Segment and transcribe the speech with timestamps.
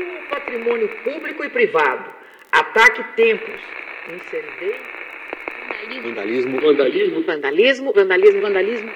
[0.00, 2.10] o patrimônio público e privado.
[2.52, 3.60] Ataque templos.
[4.12, 4.76] Incendeio.
[6.02, 6.60] Vandalismo.
[6.60, 7.22] Vandalismo.
[7.22, 7.92] Vandalismo.
[7.92, 8.40] Vandalismo.
[8.40, 8.90] Vandalismo.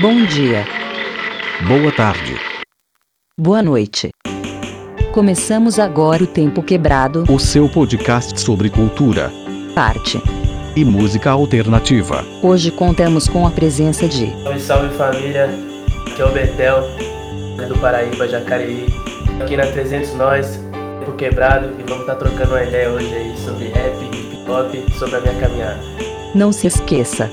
[0.00, 0.64] Bom dia.
[1.66, 2.34] Boa tarde.
[3.36, 4.10] Boa noite.
[5.18, 9.32] Começamos agora o Tempo Quebrado, O seu podcast sobre cultura
[9.74, 10.22] parte.
[10.76, 12.24] e música alternativa.
[12.40, 15.50] Hoje contamos com a presença de Salve, salve família,
[16.06, 16.84] aqui é o Betel,
[17.60, 18.86] é do Paraíba, Jacareí.
[19.42, 20.60] Aqui na 300 Nós,
[21.00, 25.16] Tempo Quebrado, e vamos estar trocando uma ideia hoje aí sobre rap, hip hop, sobre
[25.16, 25.80] a minha caminhada.
[26.32, 27.28] Não se esqueça.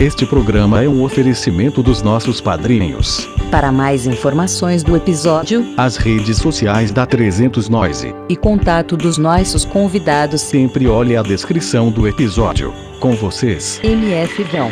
[0.00, 3.28] Este programa é um oferecimento dos nossos padrinhos.
[3.50, 8.14] Para mais informações do episódio As redes sociais da 300 Noise.
[8.28, 12.72] e contato dos nossos convidados, Sempre olhe a descrição do episódio.
[13.00, 14.70] Com vocês, MF Vão.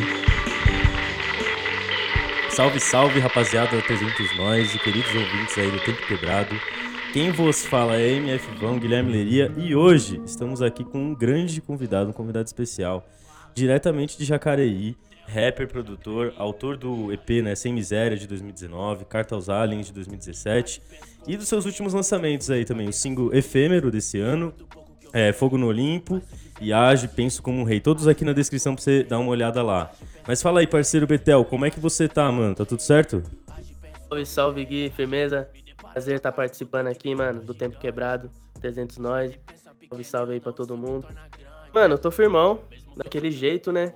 [2.51, 6.55] Salve, salve, rapaziada da 300 Nós e queridos ouvintes aí do Tempo Quebrado.
[7.13, 11.61] Quem vos fala é MF Vão, Guilherme Leria, e hoje estamos aqui com um grande
[11.61, 13.07] convidado, um convidado especial,
[13.55, 14.95] diretamente de Jacareí,
[15.29, 20.83] rapper, produtor, autor do EP, né, Sem Miséria, de 2019, Carta aos Aliens, de 2017,
[21.27, 24.55] e dos seus últimos lançamentos aí também, o single Efêmero desse ano,
[25.13, 26.23] é, Fogo no Olimpo
[26.61, 27.81] e Age, Penso Como um Rei.
[27.81, 29.91] Todos aqui na descrição pra você dar uma olhada lá.
[30.27, 32.55] Mas fala aí, parceiro Betel, como é que você tá, mano?
[32.55, 33.23] Tá tudo certo?
[34.09, 35.49] Salve, salve Gui, firmeza.
[35.93, 39.33] Prazer estar participando aqui, mano, do Tempo Quebrado, 300 Nós.
[39.89, 41.07] Salve, salve aí pra todo mundo.
[41.75, 42.61] Mano, tô firmão,
[42.97, 43.93] daquele jeito, né?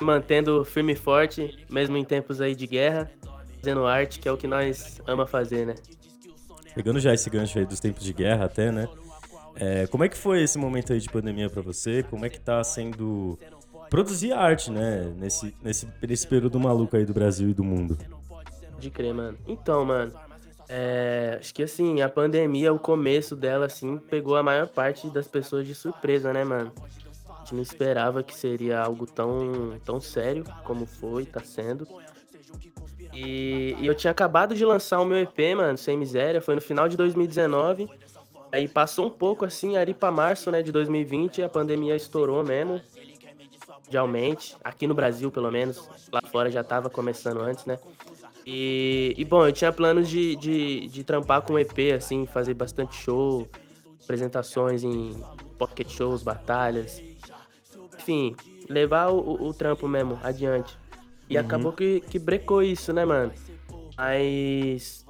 [0.00, 3.10] Mantendo firme e forte, mesmo em tempos aí de guerra,
[3.56, 5.74] fazendo arte, que é o que nós ama fazer, né?
[6.74, 8.86] Pegando já esse gancho aí dos tempos de guerra até, né?
[9.54, 12.02] É, como é que foi esse momento aí de pandemia pra você?
[12.02, 13.38] Como é que tá sendo
[13.88, 15.12] produzir arte, né?
[15.16, 17.96] Nesse, nesse, nesse período maluco aí do Brasil e do mundo.
[18.78, 19.38] De crer, mano.
[19.46, 20.12] Então, mano,
[20.68, 25.26] é, acho que assim, a pandemia, o começo dela, assim, pegou a maior parte das
[25.26, 26.72] pessoas de surpresa, né, mano?
[27.54, 31.86] Não esperava que seria algo tão, tão sério como foi, tá sendo.
[33.12, 36.60] E, e eu tinha acabado de lançar o meu EP, mano, Sem Miséria, foi no
[36.60, 37.88] final de 2019.
[38.52, 42.80] Aí passou um pouco assim, ali pra março, né, de 2020, a pandemia estourou mesmo.
[43.84, 45.88] Mundialmente, aqui no Brasil, pelo menos.
[46.12, 47.78] Lá fora já tava começando antes, né?
[48.44, 52.94] E, e, bom, eu tinha planos de, de, de trampar com EP, assim, fazer bastante
[52.94, 53.48] show,
[54.02, 55.20] apresentações em
[55.58, 57.02] pocket shows, batalhas.
[58.06, 58.36] Enfim,
[58.68, 60.78] levar o, o, trampo mesmo adiante.
[61.28, 63.32] E acabou que, que brecou isso, né, mano?
[63.96, 65.04] Mas.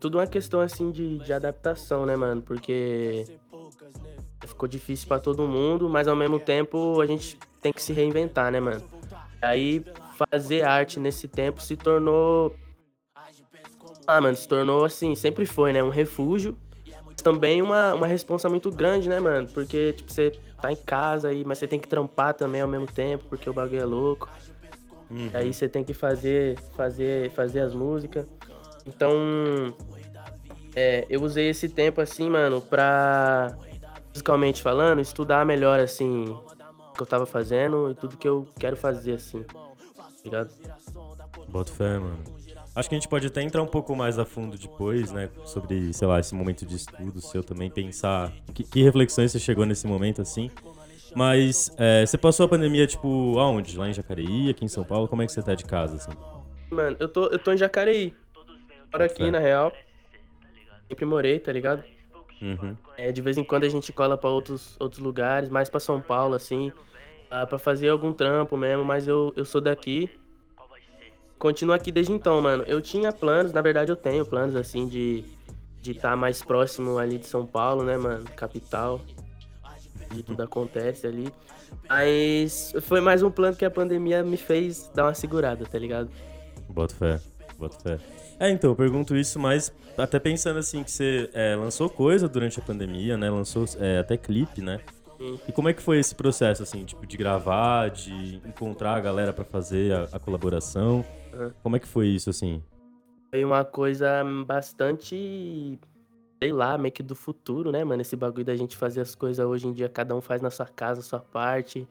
[0.00, 2.40] Tudo uma questão, assim, de, de adaptação, né, mano?
[2.40, 3.26] Porque.
[4.46, 8.50] Ficou difícil pra todo mundo, mas ao mesmo tempo a gente tem que se reinventar,
[8.50, 8.82] né, mano?
[9.40, 9.84] Aí
[10.16, 12.56] fazer arte nesse tempo se tornou.
[14.06, 15.84] Ah, mano, se tornou assim, sempre foi, né?
[15.84, 16.56] Um refúgio.
[17.04, 19.46] Mas também uma, uma responsa muito grande, né, mano?
[19.48, 22.86] Porque, tipo, você tá em casa aí, mas você tem que trampar também ao mesmo
[22.86, 24.28] tempo, porque o bagulho é louco.
[25.34, 28.24] Aí você tem que fazer, fazer, fazer as músicas.
[28.86, 29.74] Então,
[30.74, 33.54] é, eu usei esse tempo assim, mano, pra,
[34.08, 38.76] musicalmente falando, estudar melhor, assim, o que eu tava fazendo e tudo que eu quero
[38.76, 39.42] fazer, assim.
[39.42, 39.60] Tá
[40.24, 40.50] ligado?
[41.48, 42.41] Boto fé, mano.
[42.74, 45.28] Acho que a gente pode até entrar um pouco mais a fundo depois, né?
[45.44, 49.66] Sobre, sei lá, esse momento de estudo seu também, pensar que, que reflexões você chegou
[49.66, 50.50] nesse momento, assim.
[51.14, 53.76] Mas é, você passou a pandemia, tipo, aonde?
[53.76, 55.06] Lá em Jacareí, aqui em São Paulo?
[55.06, 56.12] Como é que você tá de casa, assim?
[56.70, 58.14] Mano, eu tô, eu tô em Jacareí.
[58.90, 59.70] Moro aqui, na real.
[60.88, 61.84] Sempre morei, tá ligado?
[62.40, 62.74] Uhum.
[62.96, 66.00] É, de vez em quando a gente cola pra outros, outros lugares, mais pra São
[66.00, 66.72] Paulo, assim,
[67.48, 70.10] pra fazer algum trampo mesmo, mas eu, eu sou daqui.
[71.42, 72.62] Continuo aqui desde então, mano.
[72.68, 75.24] Eu tinha planos, na verdade eu tenho planos, assim, de
[75.80, 78.24] de estar mais próximo ali de São Paulo, né, mano?
[78.36, 79.00] Capital.
[80.16, 81.28] E tudo acontece ali.
[81.88, 86.08] Mas foi mais um plano que a pandemia me fez dar uma segurada, tá ligado?
[86.68, 87.20] Boto fé,
[87.58, 87.98] boto fé.
[88.38, 92.60] É, então, eu pergunto isso, mas até pensando assim, que você é, lançou coisa durante
[92.60, 93.28] a pandemia, né?
[93.28, 94.78] Lançou é, até clipe, né?
[95.18, 95.40] Sim.
[95.48, 99.32] E como é que foi esse processo, assim, tipo, de gravar, de encontrar a galera
[99.32, 101.04] pra fazer a, a colaboração?
[101.62, 102.62] Como é que foi isso, assim?
[103.30, 105.78] Foi uma coisa bastante,
[106.42, 108.02] sei lá, meio que do futuro, né, mano?
[108.02, 110.66] Esse bagulho da gente fazer as coisas hoje em dia, cada um faz na sua
[110.66, 111.88] casa, a sua parte.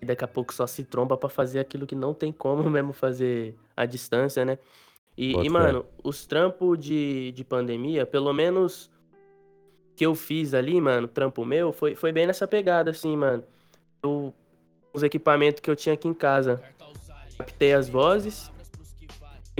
[0.00, 2.92] E daqui a pouco só se tromba pra fazer aquilo que não tem como mesmo
[2.92, 4.58] fazer à distância, né?
[5.16, 8.88] E, e, mano, os trampos de, de pandemia, pelo menos
[9.96, 13.42] que eu fiz ali, mano, trampo meu, foi, foi bem nessa pegada, assim, mano.
[14.00, 14.32] Eu,
[14.94, 16.62] os equipamentos que eu tinha aqui em casa,
[17.36, 18.48] captei as vozes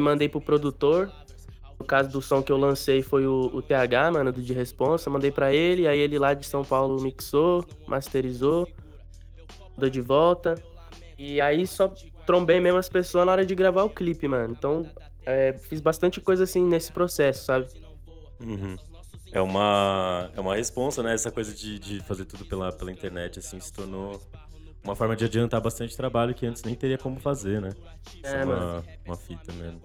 [0.00, 1.11] mandei pro produtor.
[1.79, 5.09] No caso do som que eu lancei foi o, o TH, mano, do De Responsa.
[5.09, 8.69] Mandei pra ele, aí ele lá de São Paulo mixou, masterizou,
[9.77, 10.56] deu de volta.
[11.17, 11.93] E aí só
[12.27, 14.55] trombei mesmo as pessoas na hora de gravar o clipe, mano.
[14.56, 14.87] Então,
[15.25, 17.67] é, fiz bastante coisa assim nesse processo, sabe?
[18.41, 18.77] Uhum.
[19.33, 21.15] É uma, é uma responsa, né?
[21.15, 24.21] Essa coisa de, de fazer tudo pela, pela internet, assim, se tornou
[24.88, 27.70] uma forma de adiantar bastante trabalho que antes nem teria como fazer, né?
[28.23, 29.81] É, é uma, uma fita mesmo.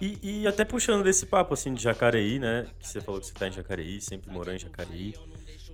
[0.00, 2.66] E, e até puxando desse papo, assim, de Jacareí, né?
[2.78, 5.14] Que você falou que você tá em Jacareí, sempre morou em Jacareí.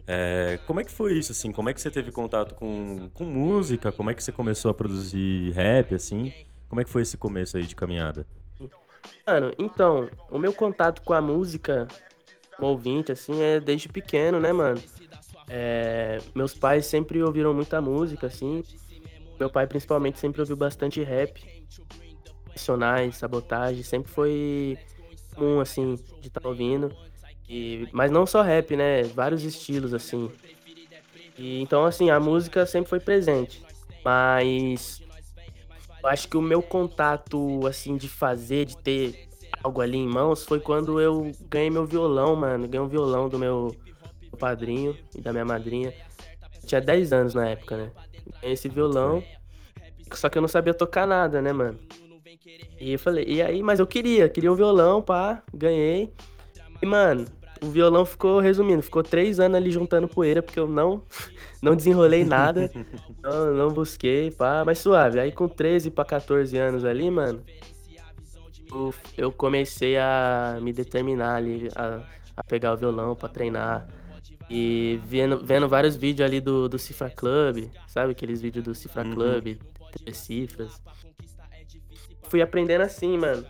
[0.06, 1.52] É, como é que foi isso, assim?
[1.52, 3.92] Como é que você teve contato com, com música?
[3.92, 6.32] Como é que você começou a produzir rap, assim?
[6.68, 8.26] Como é que foi esse começo aí de caminhada?
[9.26, 11.86] Mano, então, o meu contato com a música,
[12.56, 14.80] com o ouvinte, assim, é desde pequeno, né, mano?
[15.48, 18.62] É, meus pais sempre ouviram muita música, assim.
[19.38, 21.42] Meu pai, principalmente, sempre ouviu bastante rap.
[22.48, 24.78] Nacionais, sabotagem, sempre foi
[25.34, 26.94] comum, assim, de estar ouvindo.
[27.48, 29.02] E, mas não só rap, né?
[29.02, 30.30] Vários estilos, assim.
[31.36, 33.62] E, então, assim, a música sempre foi presente.
[34.04, 35.02] Mas
[36.02, 39.28] eu acho que o meu contato, assim, de fazer, de ter
[39.62, 42.66] algo ali em mãos, foi quando eu ganhei meu violão, mano.
[42.68, 43.74] Ganhei um violão do meu
[44.36, 45.92] padrinho e da minha madrinha.
[46.62, 47.90] Eu tinha 10 anos na época, né?
[48.42, 49.22] Esse violão,
[50.12, 51.78] só que eu não sabia tocar nada, né, mano?
[52.80, 56.12] E eu falei, e aí, mas eu queria, queria um violão, pá, ganhei.
[56.80, 57.26] E, mano,
[57.62, 61.02] o violão ficou, resumindo, ficou três anos ali juntando poeira, porque eu não,
[61.62, 62.70] não desenrolei nada,
[63.22, 65.20] não, não busquei, pá, mas suave.
[65.20, 67.42] Aí com 13 pra 14 anos ali, mano,
[68.68, 72.00] eu, eu comecei a me determinar ali, a,
[72.36, 73.86] a pegar o violão pra treinar.
[74.50, 78.12] E vendo, vendo vários vídeos ali do, do Cifra Club, sabe?
[78.12, 79.14] Aqueles vídeos do Cifra Uhum.
[79.14, 79.58] Club,
[79.92, 80.80] três cifras.
[82.24, 83.44] Fui aprendendo assim, mano.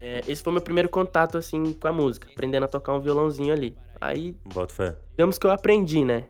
[0.00, 2.28] É, esse foi meu primeiro contato, assim, com a música.
[2.30, 3.76] Aprendendo a tocar um violãozinho ali.
[4.00, 4.96] Aí, Bota fé.
[5.10, 6.24] digamos que eu aprendi, né?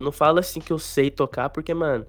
[0.00, 2.04] Não falo assim que eu sei tocar, porque, mano,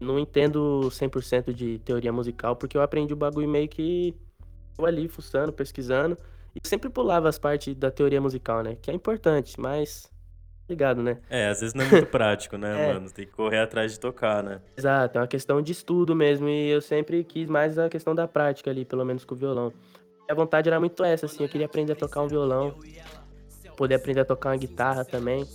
[0.00, 4.14] não entendo 100% de teoria musical, porque eu aprendi o bagulho meio que
[4.76, 6.18] eu ali, fuçando, pesquisando.
[6.54, 8.76] E sempre pulava as partes da teoria musical, né?
[8.82, 10.10] Que é importante, mas.
[10.68, 11.16] Ligado, né?
[11.30, 12.92] É, às vezes não é muito prático, né, É.
[12.94, 13.10] mano?
[13.10, 14.60] Tem que correr atrás de tocar, né?
[14.76, 16.48] Exato, é uma questão de estudo mesmo.
[16.48, 19.72] E eu sempre quis mais a questão da prática ali, pelo menos com o violão.
[20.30, 21.42] A vontade era muito essa, assim.
[21.42, 22.74] Eu queria aprender a tocar um violão,
[23.78, 25.46] poder aprender a tocar uma guitarra também.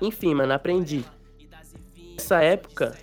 [0.00, 1.04] Enfim, mano, aprendi.
[2.16, 2.96] Nessa época,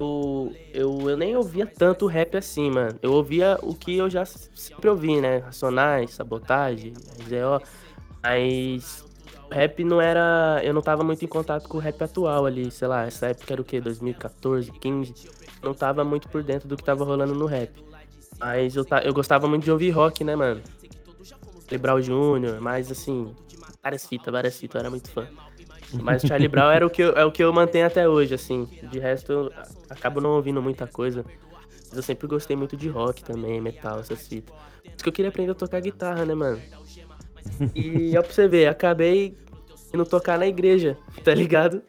[0.00, 2.98] o, eu, eu nem ouvia tanto rap assim, mano.
[3.00, 5.38] Eu ouvia o que eu já sempre ouvi, né?
[5.38, 7.62] Racionais, Sabotagem, RZO.
[8.20, 9.04] Mas
[9.50, 10.60] rap não era.
[10.62, 13.52] Eu não tava muito em contato com o rap atual ali, sei lá, essa época
[13.52, 13.80] era o quê?
[13.80, 15.14] 2014, 15.
[15.62, 17.70] Não tava muito por dentro do que tava rolando no rap.
[18.38, 20.60] Mas eu, eu gostava muito de ouvir rock, né, mano?
[21.70, 23.34] Lebral Jr., mas assim,
[23.82, 25.26] várias fitas, várias fitas, eu era muito fã.
[26.02, 28.68] Mas Charlie Brown era o que eu, é o que eu mantenho até hoje, assim.
[28.90, 29.52] De resto, eu
[29.88, 31.24] acabo não ouvindo muita coisa.
[31.88, 34.54] Mas eu sempre gostei muito de rock também, metal, essas fitas.
[34.54, 36.60] Por isso que eu queria aprender a tocar guitarra, né, mano?
[37.74, 39.36] E ó, pra você ver, acabei
[39.92, 41.82] indo tocar na igreja, tá ligado?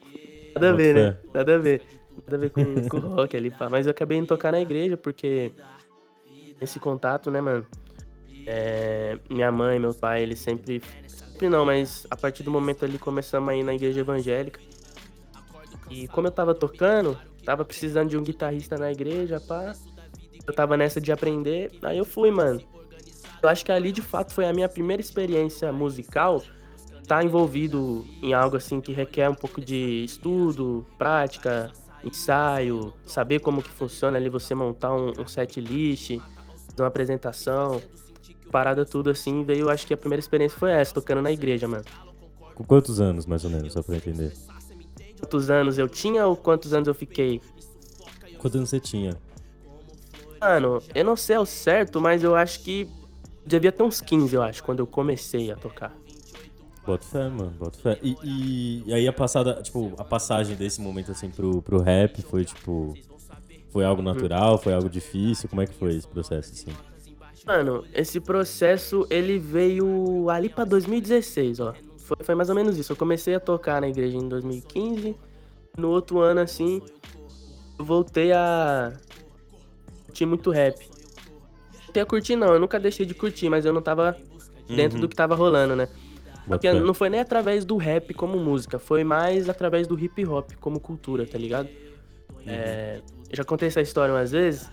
[0.53, 1.17] Nada a ver, né?
[1.33, 1.81] Nada a ver.
[2.24, 3.69] Nada a ver com, com rock ali, pá.
[3.69, 5.51] Mas eu acabei indo tocar na igreja porque
[6.62, 7.65] esse contato, né, mano?
[8.47, 10.81] É, minha mãe, meu pai, eles sempre.
[11.07, 14.59] Sempre não, mas a partir do momento ali começamos a ir na igreja evangélica.
[15.89, 19.74] E como eu tava tocando, tava precisando de um guitarrista na igreja, pá.
[20.47, 22.62] Eu tava nessa de aprender, aí eu fui, mano.
[23.42, 26.42] Eu acho que ali de fato foi a minha primeira experiência musical
[27.06, 31.72] tá envolvido em algo assim que requer um pouco de estudo, prática,
[32.04, 36.20] ensaio, saber como que funciona ali você montar um, um set list,
[36.77, 37.82] uma apresentação,
[38.51, 41.86] parada tudo assim, veio, acho que a primeira experiência foi essa, tocando na igreja, mano.
[42.54, 44.34] Com quantos anos, mais ou menos, só pra entender?
[45.20, 47.42] Quantos anos eu tinha ou quantos anos eu fiquei?
[48.38, 49.18] Quantos anos você tinha?
[50.39, 52.88] Mano, eu não sei ao certo, mas eu acho que
[53.45, 55.95] devia ter uns 15, eu acho, quando eu comecei a tocar.
[56.85, 57.99] Bota fé, mano, bota fé.
[58.01, 62.21] E, e, e aí a passada, tipo, a passagem desse momento assim pro, pro rap
[62.21, 62.93] foi tipo.
[63.71, 65.49] Foi algo natural, foi algo difícil?
[65.49, 66.71] Como é que foi esse processo, assim?
[67.45, 71.73] Mano, esse processo ele veio ali pra 2016, ó.
[71.97, 72.93] Foi, foi mais ou menos isso.
[72.93, 75.15] Eu comecei a tocar na igreja em 2015.
[75.77, 76.81] No outro ano, assim,
[77.77, 78.93] eu voltei a
[80.05, 80.94] curtir muito rap.
[81.95, 82.53] Voltei a curtir, não.
[82.53, 84.17] Eu nunca deixei de curtir, mas eu não tava
[84.67, 85.01] dentro Uhum.
[85.01, 85.87] do que tava rolando, né?
[86.45, 90.51] Porque não foi nem através do rap como música, foi mais através do hip hop
[90.59, 91.69] como cultura, tá ligado?
[92.45, 94.69] É, eu já contei essa história umas vezes.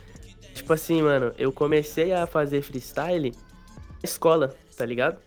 [0.53, 5.19] Tipo assim, mano, eu comecei a fazer freestyle na escola, tá ligado?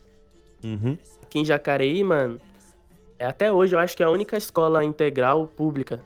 [0.63, 0.97] Uhum.
[1.23, 2.39] Aqui em Jacareí, mano,
[3.17, 5.99] é, até hoje eu acho que é a única escola integral pública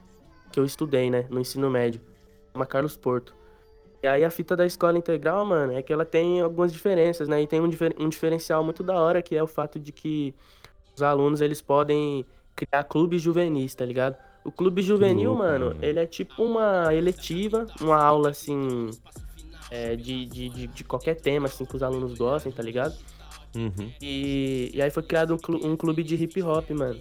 [0.52, 2.00] que eu estudei, né, no ensino médio.
[2.54, 3.34] Chama Carlos Porto.
[4.02, 7.42] E aí a fita da escola integral, mano, é que ela tem algumas diferenças, né?
[7.42, 10.34] E tem um, difer- um diferencial muito da hora, que é o fato de que
[10.96, 12.26] os alunos, eles podem
[12.56, 14.16] criar clubes juvenis, tá ligado?
[14.44, 15.80] O clube juvenil, louco, mano, mano.
[15.84, 18.90] ele é tipo uma eletiva, uma aula, assim,
[19.70, 22.96] é, de, de, de, de qualquer tema, assim, que os alunos gostem, tá ligado?
[23.56, 23.92] Uhum.
[24.02, 27.00] E, e aí foi criado um, clu- um clube de hip hop, mano.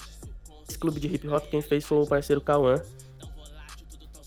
[0.68, 2.82] Esse clube de hip hop quem fez foi o parceiro Cauã.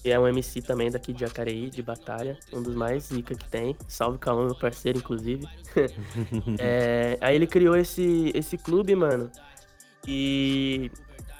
[0.01, 2.37] Que é um MC também daqui de Jacareí, de batalha.
[2.51, 3.75] Um dos mais zica que tem.
[3.87, 5.47] Salve Cauã, meu parceiro, inclusive.
[6.59, 9.31] É, aí ele criou esse, esse clube, mano.
[10.07, 10.91] E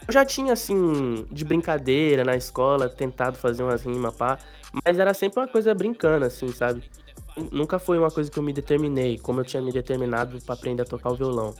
[0.08, 4.38] eu já tinha, assim, de brincadeira na escola, tentado fazer umas rimas, pá.
[4.86, 6.84] Mas era sempre uma coisa brincando, assim, sabe?
[7.52, 10.84] Nunca foi uma coisa que eu me determinei, como eu tinha me determinado pra aprender
[10.84, 11.54] a tocar o violão.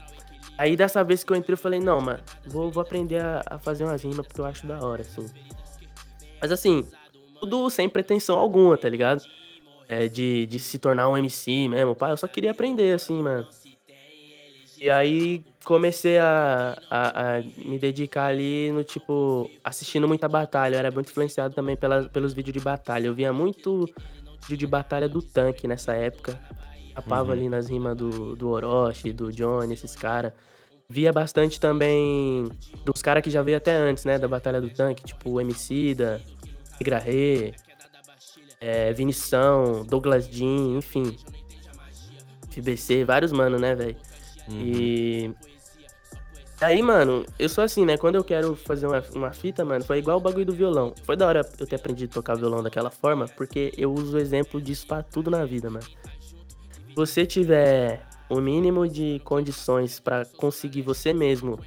[0.58, 3.58] Aí dessa vez que eu entrei, eu falei, não, mano, vou, vou aprender a, a
[3.58, 5.26] fazer umas rimas porque eu acho da hora, assim.
[6.42, 6.84] Mas assim,
[7.40, 9.22] tudo sem pretensão alguma, tá ligado?
[9.88, 13.46] É, de, de se tornar um MC mesmo, pai, eu só queria aprender, assim, mano.
[14.80, 20.74] E aí comecei a, a, a me dedicar ali no tipo, assistindo muita batalha.
[20.74, 23.06] Eu era muito influenciado também pela, pelos vídeos de batalha.
[23.06, 23.88] Eu via muito
[24.42, 26.40] vídeo de batalha do tanque nessa época.
[26.96, 27.32] Rapava Uhum.
[27.32, 30.32] ali nas rimas do, do Orochi, do Johnny, esses caras.
[30.92, 32.52] Via bastante também
[32.84, 34.18] dos caras que já veio até antes, né?
[34.18, 36.20] Da Batalha do Tanque, tipo Emicida,
[36.76, 37.54] Tigra Rê,
[38.60, 41.16] é, Vinição, Douglas Jean, enfim.
[42.50, 43.96] FBC, vários mano, né, velho?
[44.50, 45.30] E.
[46.60, 47.96] Aí, mano, eu sou assim, né?
[47.96, 50.92] Quando eu quero fazer uma, uma fita, mano, foi igual o bagulho do violão.
[51.04, 54.20] Foi da hora eu ter aprendido a tocar violão daquela forma, porque eu uso o
[54.20, 55.86] exemplo disso pra tudo na vida, mano.
[55.86, 61.58] Se você tiver o mínimo de condições pra conseguir você mesmo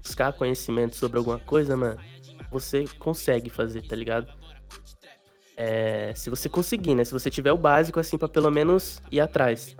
[0.00, 1.98] buscar conhecimento sobre alguma coisa, mano,
[2.52, 4.32] você consegue fazer, tá ligado?
[5.56, 7.04] É, se você conseguir, né?
[7.04, 9.76] Se você tiver o básico, assim, pra pelo menos ir atrás.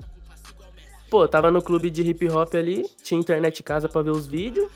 [1.08, 4.26] Pô, tava no clube de hip hop ali, tinha internet em casa pra ver os
[4.26, 4.68] vídeos.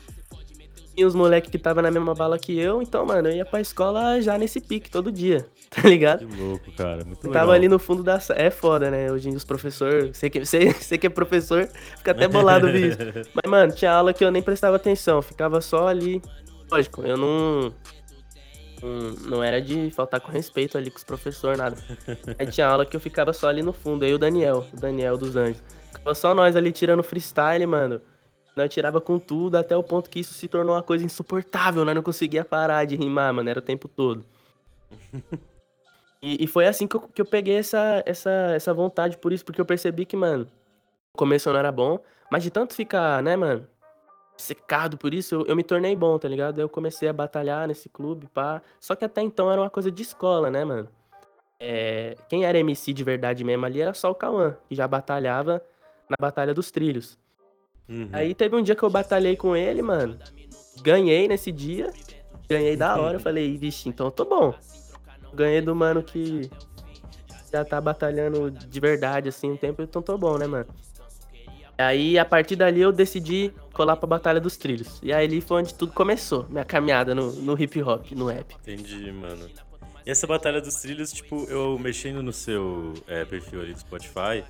[0.99, 3.61] E os moleques que tava na mesma bala que eu, então, mano, eu ia pra
[3.61, 6.27] escola já nesse pique todo dia, tá ligado?
[6.27, 7.05] Que louco, cara.
[7.05, 7.43] Muito Eu legal.
[7.43, 8.37] tava ali no fundo da sala.
[8.41, 9.09] É foda, né?
[9.09, 10.17] Hoje em dia os professores.
[10.17, 12.97] Você que, você, você que é professor, fica até bolado isso.
[13.33, 15.21] Mas, mano, tinha aula que eu nem prestava atenção.
[15.21, 16.21] Ficava só ali.
[16.69, 17.73] Lógico, eu não.
[18.83, 21.77] Não, não era de faltar com respeito ali com os professores, nada.
[22.37, 24.03] Aí tinha aula que eu ficava só ali no fundo.
[24.03, 25.63] Aí o Daniel, o Daniel dos Anjos.
[25.93, 28.01] Ficava só nós ali tirando freestyle, mano.
[28.59, 31.85] Nós tirava com tudo até o ponto que isso se tornou uma coisa insuportável.
[31.85, 33.49] Nós não conseguia parar de rimar, mano.
[33.49, 34.23] Era o tempo todo.
[36.21, 39.45] E, e foi assim que eu, que eu peguei essa, essa, essa vontade por isso,
[39.45, 40.47] porque eu percebi que, mano,
[41.13, 41.99] o começo não era bom,
[42.29, 43.65] mas de tanto ficar, né, mano,
[44.37, 46.59] secado por isso, eu, eu me tornei bom, tá ligado?
[46.59, 48.61] Eu comecei a batalhar nesse clube, pá.
[48.79, 50.89] Só que até então era uma coisa de escola, né, mano?
[51.59, 55.61] É, quem era MC de verdade mesmo ali era só o Cauã, que já batalhava
[56.09, 57.17] na Batalha dos Trilhos.
[57.89, 58.09] Uhum.
[58.13, 60.17] Aí teve um dia que eu batalhei com ele, mano.
[60.81, 61.91] Ganhei nesse dia.
[62.47, 63.17] Ganhei da hora.
[63.17, 64.53] Eu falei, vixe, então eu tô bom.
[65.33, 66.49] Ganhei do mano que
[67.51, 70.67] já tá batalhando de verdade, assim, um tempo, então tô bom, né, mano?
[71.77, 74.99] Aí, a partir dali, eu decidi colar pra Batalha dos Trilhos.
[75.01, 78.53] E aí, ali foi onde tudo começou, minha caminhada no, no hip hop, no rap.
[78.61, 79.49] Entendi, mano.
[80.05, 84.43] E essa Batalha dos Trilhos, tipo, eu mexendo no seu é, perfil ali do Spotify,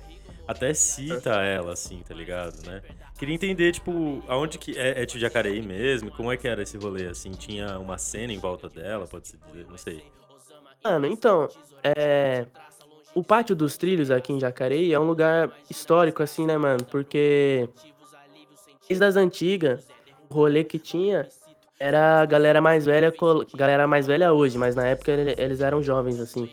[0.46, 2.82] até cita ela, assim, tá ligado, né?
[3.20, 4.78] Queria entender, tipo, aonde que...
[4.78, 6.10] É, é de Jacareí mesmo?
[6.10, 7.32] Como é que era esse rolê, assim?
[7.32, 9.66] Tinha uma cena em volta dela, pode-se dizer?
[9.68, 10.02] Não sei.
[10.82, 11.46] Mano, então,
[11.84, 12.46] é.
[13.14, 16.82] O Pátio dos Trilhos aqui em Jacareí é um lugar histórico, assim, né, mano?
[16.86, 17.68] Porque
[18.88, 19.86] desde as antigas,
[20.30, 21.28] o rolê que tinha
[21.78, 23.12] era a galera mais velha,
[23.54, 26.48] galera mais velha hoje, mas na época ele- eles eram jovens, assim.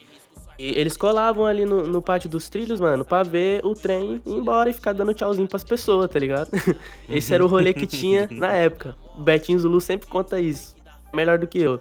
[0.60, 4.32] E eles colavam ali no, no Pátio dos Trilhos, mano, pra ver o trem ir
[4.32, 6.50] embora e ficar dando tchauzinho pras pessoas, tá ligado?
[7.08, 8.96] Esse era o rolê que tinha na época.
[9.16, 10.76] O Betinho Zulu sempre conta isso.
[11.14, 11.80] Melhor do que eu.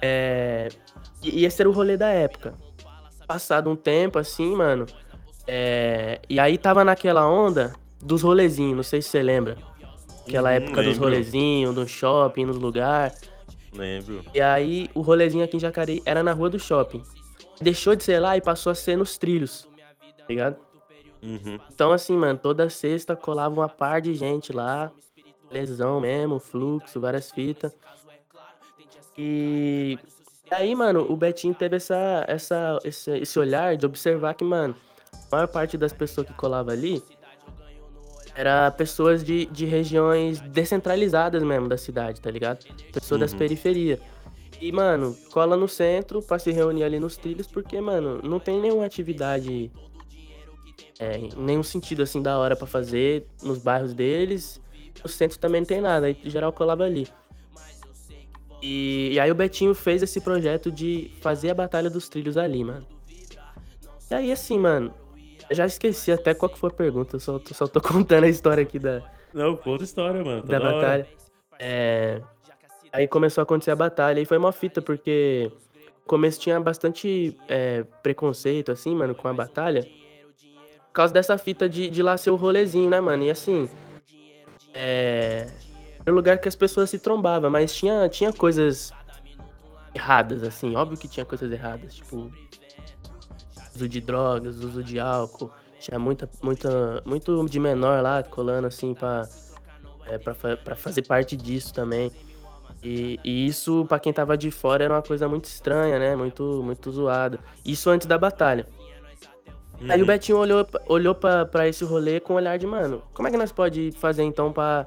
[0.00, 0.68] É.
[1.22, 2.54] E esse era o rolê da época.
[3.26, 4.86] Passado um tempo, assim, mano.
[5.46, 9.56] é, E aí tava naquela onda dos rolezinhos, não sei se você lembra.
[10.26, 11.04] Aquela Uhum, época dos lembro.
[11.04, 13.20] rolezinhos, do shopping, nos lugares.
[13.72, 14.22] Lembro.
[14.34, 17.02] E aí o rolezinho aqui em Jacareí era na rua do shopping.
[17.60, 19.68] Deixou de ser lá e passou a ser nos trilhos.
[20.18, 20.56] Tá ligado?
[21.22, 21.58] Uhum.
[21.72, 24.90] Então, assim, mano, toda sexta colava uma par de gente lá.
[25.50, 27.72] lesão mesmo, fluxo, várias fitas.
[29.18, 29.98] E
[30.50, 34.74] aí, mano, o Betinho teve essa, essa, esse, esse olhar de observar que, mano,
[35.12, 37.02] a maior parte das pessoas que colava ali
[38.34, 42.64] era pessoas de, de regiões descentralizadas mesmo da cidade, tá ligado?
[42.92, 43.38] Pessoas das Uhum.
[43.38, 44.00] periferias.
[44.60, 48.60] E, mano, cola no centro pra se reunir ali nos trilhos, porque, mano, não tem
[48.60, 49.70] nenhuma atividade,
[50.98, 54.60] é, nenhum sentido assim da hora pra fazer nos bairros deles.
[55.02, 57.08] No centro também não tem nada, aí geral colava ali.
[58.62, 62.62] E, e aí o Betinho fez esse projeto de fazer a Batalha dos Trilhos ali,
[62.62, 62.86] mano.
[64.10, 64.92] E aí, assim, mano,
[65.48, 68.24] eu já esqueci até qual que foi a pergunta, eu só, tô- só tô contando
[68.24, 69.02] a história aqui da,
[69.32, 70.42] Não, conta a história, mano.
[70.42, 70.74] tá da hora.
[70.74, 71.08] batalha.
[71.58, 72.20] É,
[72.92, 75.50] Aí começou a acontecer a batalha e foi uma fita, porque
[75.84, 79.86] no começo tinha bastante é, preconceito, assim, mano, com a batalha.
[80.88, 83.22] Por causa dessa fita de, de lá ser o rolezinho, né, mano?
[83.22, 83.68] E assim.
[84.74, 85.46] É.
[86.00, 88.92] Era um lugar que as pessoas se trombavam, mas tinha, tinha coisas
[89.94, 90.74] erradas, assim.
[90.74, 92.30] Óbvio que tinha coisas erradas, tipo.
[93.76, 95.50] Uso de drogas, uso de álcool.
[95.78, 99.28] Tinha muita, muita, muito de menor lá colando, assim, pra,
[100.06, 102.10] é, pra, pra fazer parte disso também.
[102.82, 106.16] E, e isso, pra quem tava de fora, era uma coisa muito estranha, né?
[106.16, 107.38] Muito, muito zoada.
[107.64, 108.66] Isso antes da batalha.
[109.88, 110.06] Aí o Uhum.
[110.06, 113.36] Betinho olhou, pra- olhou pra esse rolê com um olhar de, mano, como é que
[113.36, 114.86] nós pode fazer então pra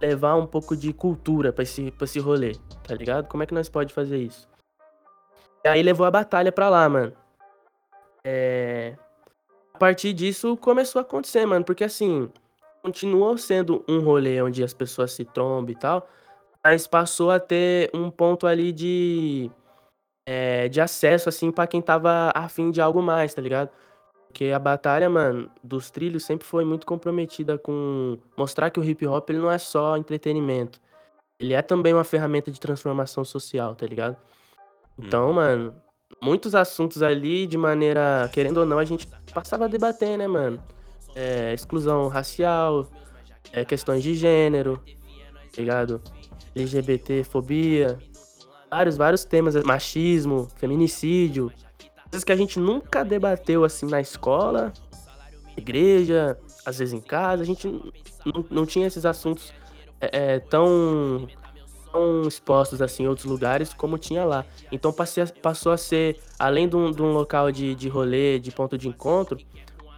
[0.00, 2.56] levar um pouco de cultura pra esse, pra esse rolê,
[2.86, 3.28] tá ligado?
[3.28, 4.48] Como é que nós pode fazer isso?
[5.64, 7.12] E aí levou a batalha pra lá, mano.
[8.24, 8.96] É...
[9.74, 12.28] A partir disso começou a acontecer, mano, porque assim,
[12.82, 16.08] continuou sendo um rolê onde as pessoas se trombam e tal,
[16.64, 19.50] mas passou a ter um ponto ali de,
[20.26, 23.70] é, de acesso, assim, pra quem tava afim de algo mais, tá ligado?
[24.28, 29.06] Porque a batalha, mano, dos trilhos sempre foi muito comprometida com mostrar que o hip
[29.06, 30.80] hop ele não é só entretenimento.
[31.38, 34.16] Ele é também uma ferramenta de transformação social, tá ligado?
[34.98, 35.74] Então, mano,
[36.22, 40.62] muitos assuntos ali, de maneira, querendo ou não, a gente passava a debater, né, mano?
[41.14, 42.88] É, exclusão racial,
[43.52, 44.80] é, questões de gênero,
[45.54, 46.00] tá ligado?
[46.54, 47.98] LGBT, fobia,
[48.70, 51.52] vários, vários temas, machismo, feminicídio,
[52.10, 54.72] coisas que a gente nunca debateu assim na escola,
[55.56, 57.68] igreja, às vezes em casa, a gente
[58.50, 59.52] não, tinha esses assuntos
[60.00, 61.26] é, é, tão,
[61.90, 64.44] tão expostos assim em outros lugares como tinha lá.
[64.70, 68.50] Então passei passou a ser, além de um, de um local de, de rolê, de
[68.50, 69.38] ponto de encontro,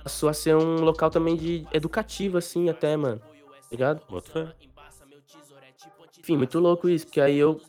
[0.03, 3.19] passou a ser um local também de educativo, assim, até, mano.
[3.19, 4.03] Tá ligado?
[4.09, 4.74] Bota fé.
[6.25, 7.61] Enfim, muito louco isso, porque aí eu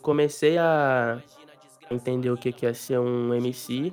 [0.00, 1.22] comecei a
[1.90, 3.92] entender o que é ser um MC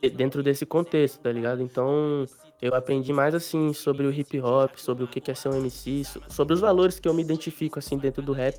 [0.00, 1.60] de- dentro desse contexto, tá ligado?
[1.60, 2.24] Então,
[2.60, 6.04] eu aprendi mais assim sobre o hip hop, sobre o que é ser um MC,
[6.04, 8.54] so- sobre os valores que eu me identifico assim dentro do rap.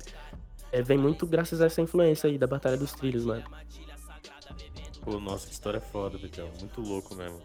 [0.70, 3.42] É, vem muito graças a essa influência aí da Batalha dos Trilhos, mano.
[5.00, 6.50] Pô, nossa, que história foda, Betão.
[6.60, 7.40] Muito louco mesmo.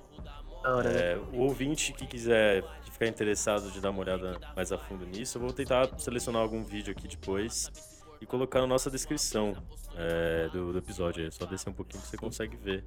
[0.64, 1.14] Hora, né?
[1.14, 5.06] É, o ouvinte que quiser que ficar interessado de dar uma olhada mais a fundo
[5.06, 7.72] nisso, eu vou tentar selecionar algum vídeo aqui depois
[8.20, 9.56] e colocar na nossa descrição
[9.96, 11.26] é, do, do episódio.
[11.26, 12.84] É só descer um pouquinho que você consegue ver.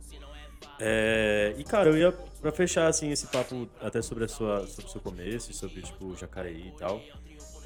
[0.79, 4.87] É, e cara, eu ia pra fechar assim esse papo até sobre a sua sobre
[4.87, 7.01] o seu começo sobre tipo Jacareí e tal.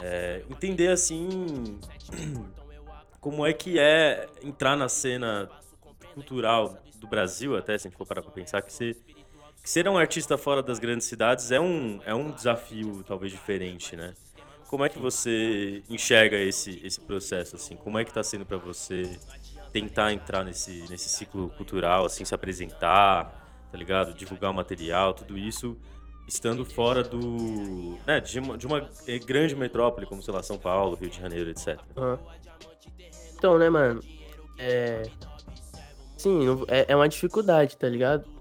[0.01, 1.79] é, entender assim
[3.21, 5.51] como é que é entrar na cena
[6.15, 8.97] cultural do Brasil, até se a gente for parar pra pensar que você
[9.67, 14.15] ser um artista fora das grandes cidades é um, é um desafio talvez diferente, né?
[14.69, 17.75] Como é que você enxerga esse, esse processo, assim?
[17.77, 19.19] Como é que tá sendo pra você
[19.73, 24.15] tentar entrar nesse, nesse ciclo cultural, assim, se apresentar, tá ligado?
[24.15, 25.77] Divulgar o material, tudo isso,
[26.29, 27.99] estando fora do...
[28.07, 31.21] Né, de uma, de uma eh, grande metrópole, como, sei lá, São Paulo, Rio de
[31.21, 31.81] Janeiro, etc.
[31.97, 32.19] Aham.
[33.37, 34.01] Então, né, mano?
[34.59, 35.03] É.
[36.17, 38.36] Sim, é, é uma dificuldade, tá ligado?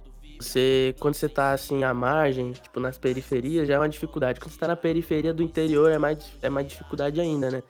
[0.45, 4.39] Você, quando você tá assim à margem, tipo nas periferias, já é uma dificuldade.
[4.39, 7.63] Quando você tá na periferia do interior, é mais, é mais dificuldade ainda, né?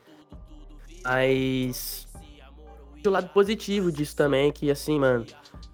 [1.03, 2.07] Mas.
[3.05, 5.25] O lado positivo disso também, é que assim, mano.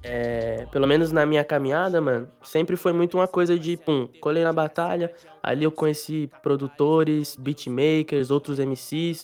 [0.03, 4.43] É, pelo menos na minha caminhada, mano, sempre foi muito uma coisa de, pum, colei
[4.43, 9.23] na batalha, ali eu conheci produtores, beatmakers, outros MCs,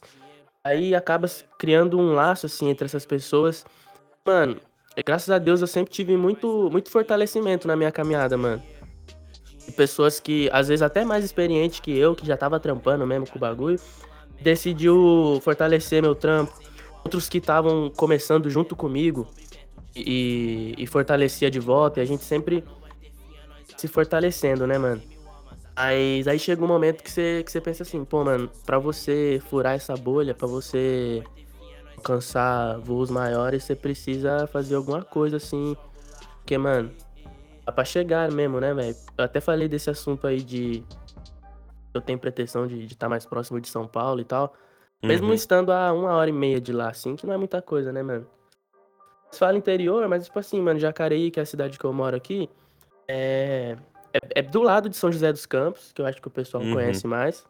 [0.67, 3.65] Aí acaba criando um laço, assim, entre essas pessoas.
[4.25, 4.59] Mano,
[5.05, 8.61] graças a Deus eu sempre tive muito, muito fortalecimento na minha caminhada, mano.
[9.65, 13.27] De pessoas que, às vezes, até mais experientes que eu, que já tava trampando mesmo
[13.27, 13.79] com o bagulho,
[14.41, 16.53] decidiu fortalecer meu trampo.
[17.03, 19.27] Outros que estavam começando junto comigo
[19.95, 21.99] e, e fortalecia de volta.
[21.99, 22.63] E a gente sempre
[23.77, 25.01] se fortalecendo, né, mano?
[25.75, 29.39] Mas aí chega um momento que você, que você pensa assim, pô, mano, pra você
[29.47, 31.23] furar essa bolha, pra você
[31.97, 35.75] alcançar voos maiores, você precisa fazer alguma coisa assim.
[36.37, 36.91] Porque, mano,
[37.65, 38.95] dá pra chegar mesmo, né, velho?
[39.17, 40.83] Eu até falei desse assunto aí de.
[41.93, 44.53] Eu tenho pretensão de estar tá mais próximo de São Paulo e tal.
[45.03, 45.33] Mesmo Uhum.
[45.33, 48.01] estando a uma hora e meia de lá, assim, que não é muita coisa, né,
[48.01, 48.27] mano?
[49.31, 52.15] Você fala interior, mas tipo assim, mano, Jacareí, que é a cidade que eu moro
[52.15, 52.49] aqui,
[53.07, 53.75] é.
[54.13, 56.63] É, é do lado de São José dos Campos, que eu acho que o pessoal
[56.63, 56.73] Uhum.
[56.73, 57.45] conhece mais.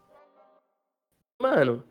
[1.41, 1.83] Mano,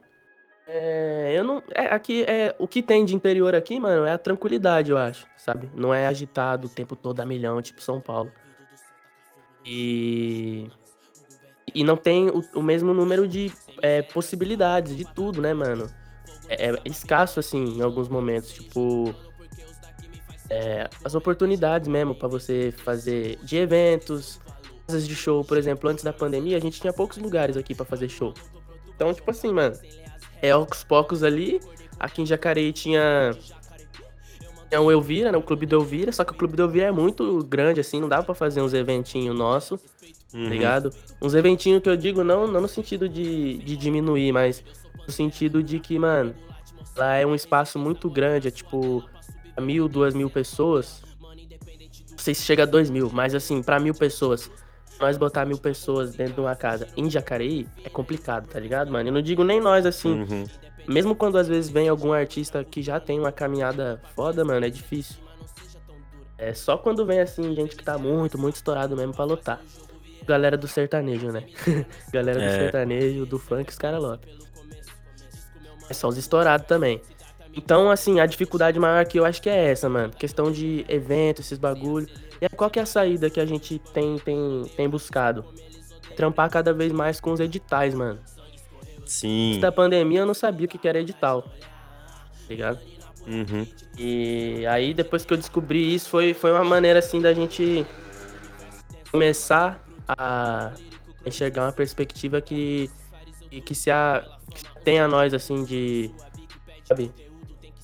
[0.67, 1.63] é, eu não.
[1.73, 2.55] É, aqui é.
[2.59, 5.71] O que tem de interior aqui, mano, é a tranquilidade, eu acho, sabe?
[5.75, 8.33] Não é agitado o tempo todo a milhão, tipo São Paulo.
[9.65, 10.69] E.
[11.73, 15.89] E não tem o, o mesmo número de é, possibilidades de tudo, né, mano?
[16.49, 18.53] É, é escasso, assim, em alguns momentos.
[18.53, 19.15] Tipo.
[20.51, 24.41] é, as oportunidades mesmo pra você fazer de eventos,
[24.87, 27.85] casas de show, por exemplo, antes da pandemia, a gente tinha poucos lugares aqui pra
[27.85, 28.35] fazer show.
[28.89, 29.77] Então, tipo assim, mano,
[30.43, 31.61] é aos poucos ali.
[31.99, 33.33] Aqui em Jacareí tinha.
[34.69, 35.39] Tinha o Elvira, né?
[35.39, 38.09] O Clube do Elvira, só que o Clube do Elvira é muito grande, assim, não
[38.09, 40.49] dava pra fazer uns eventinhos nossos, tá Uhum.
[40.49, 40.93] ligado?
[41.23, 44.63] Uns eventinhos que eu digo não, não no sentido de, de diminuir, mas
[45.07, 46.35] no sentido de que, mano,
[46.97, 49.05] lá é um espaço muito grande, é tipo
[49.61, 51.01] mil, duas mil pessoas.
[52.11, 54.51] Não sei se chega a dois mil, mas assim, pra mil pessoas,
[55.01, 59.09] nós botar mil pessoas dentro de uma casa em Jacareí é complicado, tá ligado, mano?
[59.09, 60.45] Eu não digo nem nós assim, Uhum.
[60.89, 64.71] mesmo quando às vezes vem algum artista que já tem uma caminhada foda, mano, é
[64.71, 65.17] difícil.
[66.39, 69.61] É só quando vem assim, gente que tá muito, muito estourado mesmo pra lotar.
[70.27, 71.45] Galera do sertanejo, né?
[72.13, 72.59] Galera do É.
[72.59, 74.29] sertanejo, do funk, os caras lotam.
[75.89, 77.01] É só os estourados também.
[77.57, 80.13] Então, assim, a dificuldade maior aqui eu acho que é essa, mano.
[80.13, 82.07] Questão de evento, esses bagulho.
[82.41, 85.43] E aí, qual que é a saída que a gente tem, tem, tem buscado?
[86.15, 88.19] Trampar cada vez mais com os editais, mano.
[89.07, 89.51] Sim.
[89.51, 91.43] Antes da pandemia eu não sabia o que que era edital.
[91.43, 91.49] Tá
[92.49, 92.79] ligado?
[93.27, 93.67] Uhum.
[93.99, 97.87] E aí depois que eu descobri isso, foi, foi uma maneira assim da gente
[99.11, 100.73] começar a
[101.25, 102.91] enxergar uma perspectiva que,
[103.51, 106.11] que, que se a, que tem a nós assim de
[106.85, 107.11] sabe,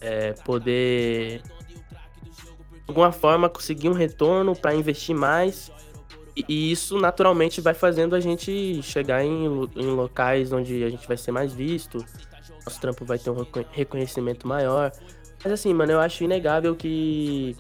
[0.03, 5.71] é, poder de alguma forma conseguir um retorno para investir mais
[6.37, 9.45] e, isso naturalmente vai fazendo a gente chegar em,
[9.77, 12.05] em locais onde a gente vai ser mais visto,
[12.65, 14.93] nosso trampo vai ter um reco- reconhecimento maior.
[15.43, 17.57] Mas assim, mano, eu acho inegável que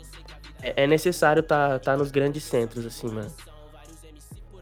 [0.62, 3.32] é é necessário tá, tá nos grandes centros, assim, mano.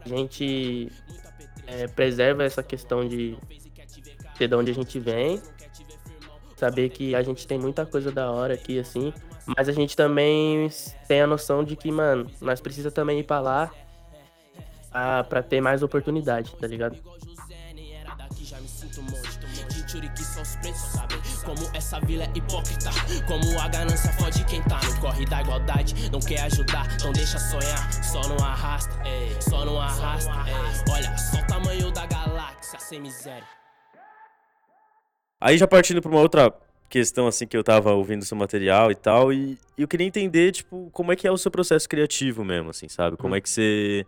[0.03, 0.91] A gente
[1.67, 3.37] é, preserva essa questão de
[4.39, 5.39] de onde a gente vem,
[6.61, 9.11] saber que a gente tem muita coisa da hora aqui, assim,
[9.57, 10.69] mas a gente também
[11.07, 13.71] tem a noção de que, mano, nós precisa também ir pra lá
[14.91, 16.97] pra, pra ter mais oportunidade, tá ligado?
[20.15, 21.15] que são os pretos, sabe?
[21.43, 22.89] Como essa vila é hipócrita.
[23.27, 26.09] Como a ganância fode quem tá no corre da igualdade.
[26.11, 28.03] Não quer ajudar, então deixa sonhar.
[28.03, 29.35] Só não arrasta, ei.
[29.41, 30.93] Só não arrasta, ei.
[30.93, 33.60] Olha, só o tamanho da galáxia, sem miséria.
[35.41, 36.53] Aí já partindo pra uma outra
[36.87, 40.89] questão, assim, que eu tava ouvindo seu material e tal, e, eu queria entender, tipo,
[40.93, 43.17] como é que é o seu processo criativo mesmo, assim, sabe?
[43.17, 44.05] Como é que você...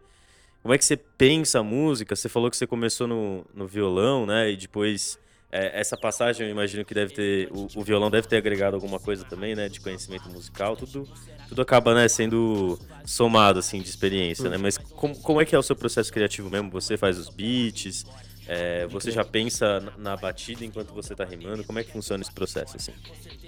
[0.61, 2.15] Como é que você pensa a música?
[2.15, 4.49] Você falou que você começou no, no violão, né?
[4.51, 5.19] E depois,
[5.51, 7.49] é, essa passagem eu imagino que deve ter...
[7.51, 9.67] O, o violão deve ter agregado alguma coisa também, né?
[9.67, 11.07] De conhecimento musical, tudo...
[11.49, 14.57] Tudo acaba, né, sendo somado, assim, de experiência, né?
[14.57, 16.71] Mas como, como é que é o seu processo criativo mesmo?
[16.71, 18.05] Você faz os beats,
[18.47, 21.63] é, você já pensa na, batida enquanto você tá rimando?
[21.63, 22.93] Como é que funciona esse processo, assim?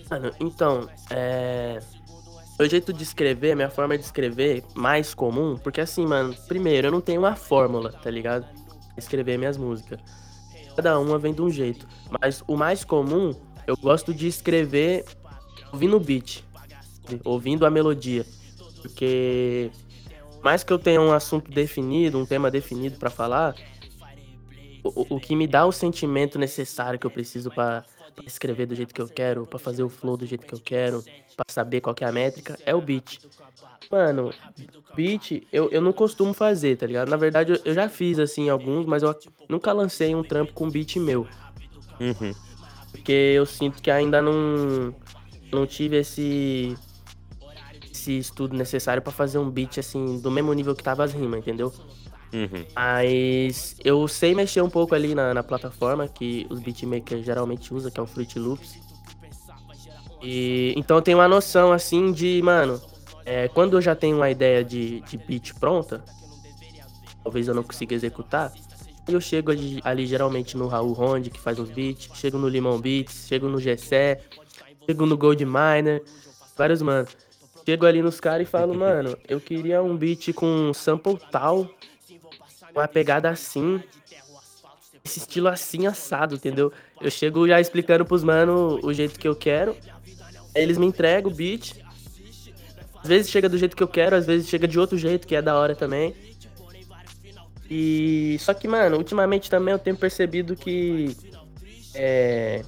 [0.09, 1.79] Mano, então, é.
[2.57, 6.91] Meu jeito de escrever, minha forma de escrever mais comum, porque assim, mano, primeiro, eu
[6.91, 8.47] não tenho uma fórmula, tá ligado?
[8.97, 9.99] Escrever minhas músicas.
[10.73, 11.85] Cada uma vem de um jeito.
[12.21, 13.35] Mas o mais comum,
[13.67, 15.03] eu gosto de escrever
[15.73, 16.45] ouvindo o beat,
[17.25, 18.25] ouvindo a melodia.
[18.81, 19.69] Porque
[20.41, 23.55] mais que eu tenha um assunto definido, um tema definido pra falar,
[24.95, 27.83] o, o- que me dá o sentimento necessário que eu preciso pra
[28.15, 30.59] pra escrever do jeito que eu quero, pra fazer o flow do jeito que eu
[30.61, 31.03] quero,
[31.35, 33.19] pra saber qual que é a métrica, é o beat.
[33.91, 34.33] Mano,
[34.95, 37.09] beat eu, eu não costumo fazer, tá ligado?
[37.09, 39.13] Na verdade, eu, eu já fiz, assim, alguns, mas eu
[39.49, 41.27] nunca lancei um trampo com beat meu.
[41.99, 42.33] Uhum.
[42.91, 44.95] Porque eu sinto que ainda não,
[45.51, 46.79] não tive esse,
[47.91, 51.39] esse estudo necessário pra fazer um beat, assim, do mesmo nível que tava as rimas,
[51.39, 51.73] entendeu?
[52.35, 52.65] Uhum.
[52.75, 57.89] Mas eu sei mexer um pouco ali na, na plataforma que os beatmakers geralmente usam,
[57.89, 58.77] que é o Fruit Loops.
[60.21, 62.81] E então eu tenho uma noção assim de, mano,
[63.25, 66.03] é, quando eu já tenho uma ideia de, de beat pronta,
[67.23, 68.51] talvez eu não consiga executar,
[69.07, 72.81] Eu chego ali, ali geralmente no Raul Ronde, que faz uns beats, chego no Limão
[72.81, 74.19] Beats, chego no Gessé,
[74.85, 76.03] chego no Gold Miner,
[76.57, 77.07] vários mano.
[77.65, 81.67] Chego ali nos caras e falo, mano, eu queria um beat com sample tal,
[82.75, 83.81] uma pegada assim,
[85.03, 86.71] esse estilo assim assado, entendeu?
[86.99, 89.75] Eu chego já explicando pros mano o jeito que eu quero.
[90.53, 91.73] Eles me entregam o beat.
[93.01, 95.35] Às vezes chega do jeito que eu quero, às vezes chega de outro jeito, que
[95.35, 96.15] é da hora também.
[97.69, 101.15] E só que, mano, ultimamente também eu tenho percebido que
[101.93, 102.63] é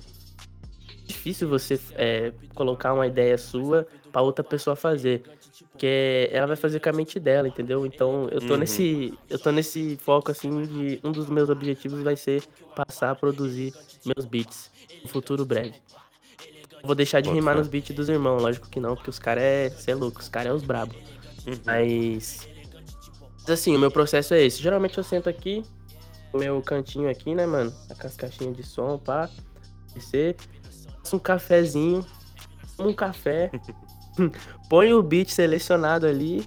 [1.06, 5.24] difícil você é, colocar uma ideia sua pra outra pessoa fazer.
[5.72, 7.86] Porque ela vai fazer com a mente dela, entendeu?
[7.86, 8.60] Então eu tô Uhum.
[8.60, 9.14] nesse.
[9.30, 12.44] Eu tô nesse foco assim de um dos meus objetivos vai ser
[12.76, 13.74] passar a produzir
[14.06, 14.70] meus beats
[15.04, 15.74] no futuro breve.
[16.84, 17.60] Vou deixar de Bota rimar fé.
[17.60, 19.70] nos beats dos irmãos, lógico que não, porque os caras é.
[19.72, 20.94] Cê é louco, os caras é os brabo.
[21.46, 21.54] Uhum.
[21.66, 22.48] Mas.
[23.42, 24.62] Mas assim, o meu processo é esse.
[24.62, 25.64] Geralmente eu sento aqui,
[26.34, 27.74] no meu cantinho aqui, né, mano?
[28.00, 29.30] Com as caixinhas de som, pá.
[29.94, 30.36] Descer.
[31.00, 32.06] Faço um cafezinho.
[32.78, 33.50] Um café.
[34.70, 36.46] Põe o beat selecionado ali.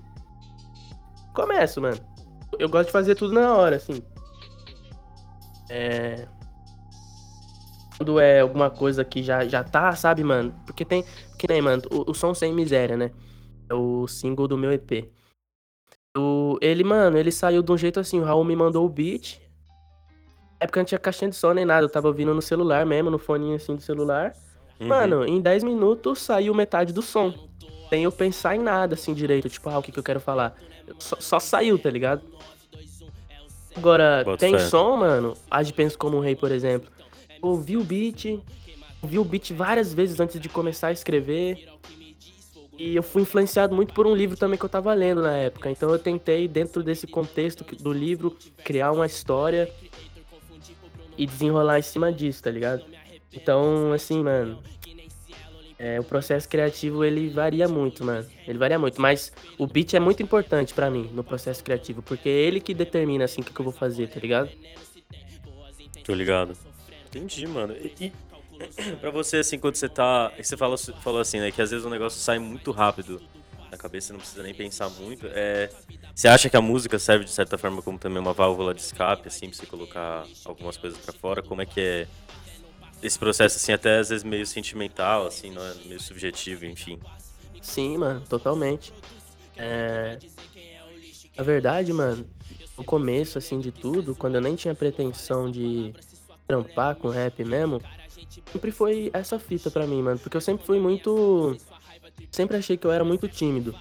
[1.34, 1.98] Começo, mano.
[2.58, 4.02] Eu gosto de fazer tudo na hora, assim.
[5.68, 6.26] É.
[7.96, 10.54] Quando é alguma coisa que já, já tá, sabe, mano?
[10.66, 11.04] Porque tem.
[11.38, 13.10] Que nem, mano, o, o som sem miséria, né?
[13.68, 15.10] É o single do meu EP.
[16.16, 19.40] O, ele, mano, ele saiu de um jeito assim, o Raul me mandou o beat.
[20.58, 23.10] Na época não tinha caixinha de som nem nada, eu tava ouvindo no celular mesmo,
[23.10, 24.34] no foninho assim do celular.
[24.80, 24.88] Uhum.
[24.88, 27.49] Mano, em 10 minutos saiu metade do som.
[27.90, 30.56] Sem eu pensar em nada assim direito, tipo, ah, o que, que eu quero falar.
[30.98, 32.22] Só, só saiu, tá ligado?
[33.76, 34.58] Agora, Boto tem fé.
[34.60, 35.34] som, mano.
[35.50, 36.90] Age Penso Como um Rei, por exemplo.
[37.42, 38.40] Ouvi o beat,
[39.02, 41.68] ouvi o beat várias vezes antes de começar a escrever.
[42.78, 45.70] E eu fui influenciado muito por um livro também que eu tava lendo na época.
[45.70, 49.70] Então eu tentei, dentro desse contexto do livro, criar uma história
[51.18, 52.82] e desenrolar em cima disso, tá ligado?
[53.32, 54.58] Então, assim, mano.
[55.82, 58.28] É, o processo criativo ele varia muito, mano.
[58.46, 62.28] Ele varia muito, mas o beat é muito importante pra mim no processo criativo, porque
[62.28, 64.50] é ele que determina assim o que, que eu vou fazer, tá ligado?
[66.04, 66.54] Tô ligado.
[67.06, 67.74] Entendi, mano.
[67.74, 68.12] E, e
[69.00, 70.30] pra você, assim, quando você tá.
[70.38, 71.50] Você falou, falou assim, né?
[71.50, 73.18] Que às vezes o negócio sai muito rápido
[73.70, 75.26] na cabeça, não precisa nem pensar muito.
[75.30, 75.70] É,
[76.14, 79.28] você acha que a música serve, de certa forma, como também uma válvula de escape,
[79.28, 81.42] assim, pra você colocar algumas coisas pra fora?
[81.42, 82.06] Como é que é
[83.02, 85.74] esse processo, assim, até às vezes meio sentimental, assim, não é?
[85.86, 86.98] meio subjetivo, enfim.
[87.60, 88.92] Sim, mano, totalmente.
[89.56, 90.18] É...
[91.36, 92.26] Na verdade, mano,
[92.76, 95.94] no começo, assim, de tudo, quando eu nem tinha pretensão de
[96.46, 97.80] trampar com rap mesmo,
[98.50, 100.18] sempre foi essa fita pra mim, mano.
[100.18, 101.56] Porque eu sempre fui muito.
[102.30, 103.74] Sempre achei que eu era muito tímido.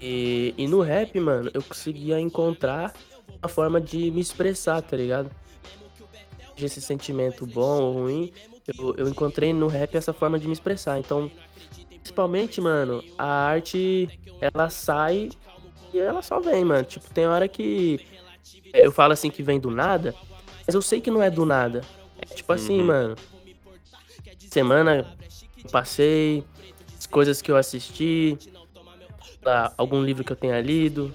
[0.00, 2.92] E, e no rap, mano, eu conseguia encontrar
[3.40, 5.30] uma forma de me expressar, tá ligado?
[6.56, 8.32] De esse sentimento bom ou ruim,
[8.78, 10.98] eu, eu encontrei no rap essa forma de me expressar.
[10.98, 11.30] Então,
[11.88, 14.08] principalmente, mano, a arte,
[14.40, 15.30] ela sai
[15.92, 16.84] e ela só vem, mano.
[16.84, 18.00] Tipo, tem hora que
[18.72, 20.14] eu falo assim que vem do nada,
[20.66, 21.82] mas eu sei que não é do nada.
[22.18, 22.86] É tipo assim, Uhum.
[22.86, 23.16] mano.
[24.50, 25.14] Semana
[25.64, 26.44] eu passei,
[26.96, 28.38] as coisas que eu assisti,
[29.76, 31.14] algum livro que eu tenha lido.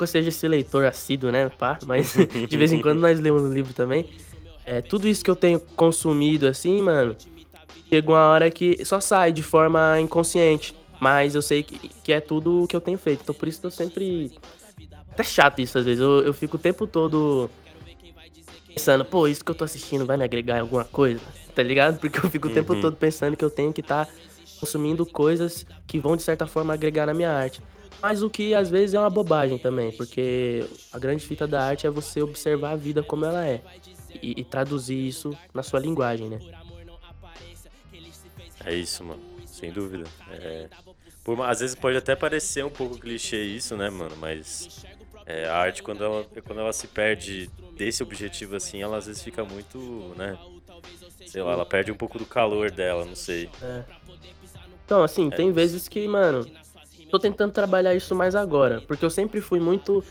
[0.00, 1.78] Eu seja esse leitor assíduo, né, pá?
[1.84, 2.14] Mas
[2.48, 4.08] de vez em quando nós lemos um livro também.
[4.70, 7.16] É, tudo isso que eu tenho consumido, assim, mano,
[7.88, 10.74] chega uma hora que só sai de forma inconsciente.
[11.00, 13.20] Mas eu sei que, que é tudo o que eu tenho feito.
[13.22, 14.30] Então por isso que eu sempre.
[15.12, 16.00] Até chato isso às vezes.
[16.00, 17.48] Eu, eu fico o tempo todo
[18.74, 21.20] pensando, pô, isso que eu tô assistindo vai me agregar em alguma coisa,
[21.54, 21.98] tá ligado?
[22.00, 22.80] Porque eu fico o tempo Uhum.
[22.80, 24.08] todo pensando que eu tenho que estar
[24.60, 27.62] consumindo coisas que vão de certa forma agregar na minha arte.
[28.02, 31.86] Mas o que às vezes é uma bobagem também, porque a grande fita da arte
[31.86, 33.62] é você observar a vida como ela é
[34.22, 36.38] e, e traduzir isso na sua linguagem, né?
[38.64, 39.22] É isso, mano.
[39.46, 40.04] Sem dúvida.
[40.30, 40.68] É...
[41.24, 44.16] Por às vezes pode até parecer um pouco clichê isso, né, mano?
[44.16, 44.84] Mas
[45.26, 49.22] é, a arte, quando ela, quando ela se perde desse objetivo assim, ela às vezes
[49.22, 49.78] fica muito,
[50.16, 50.38] né?
[51.26, 53.50] Sei lá, ela perde um pouco do calor dela, não sei.
[54.84, 56.50] Então, assim, É tem vezes que, mano,
[57.10, 60.02] tô tentando trabalhar isso mais agora, porque eu sempre fui muito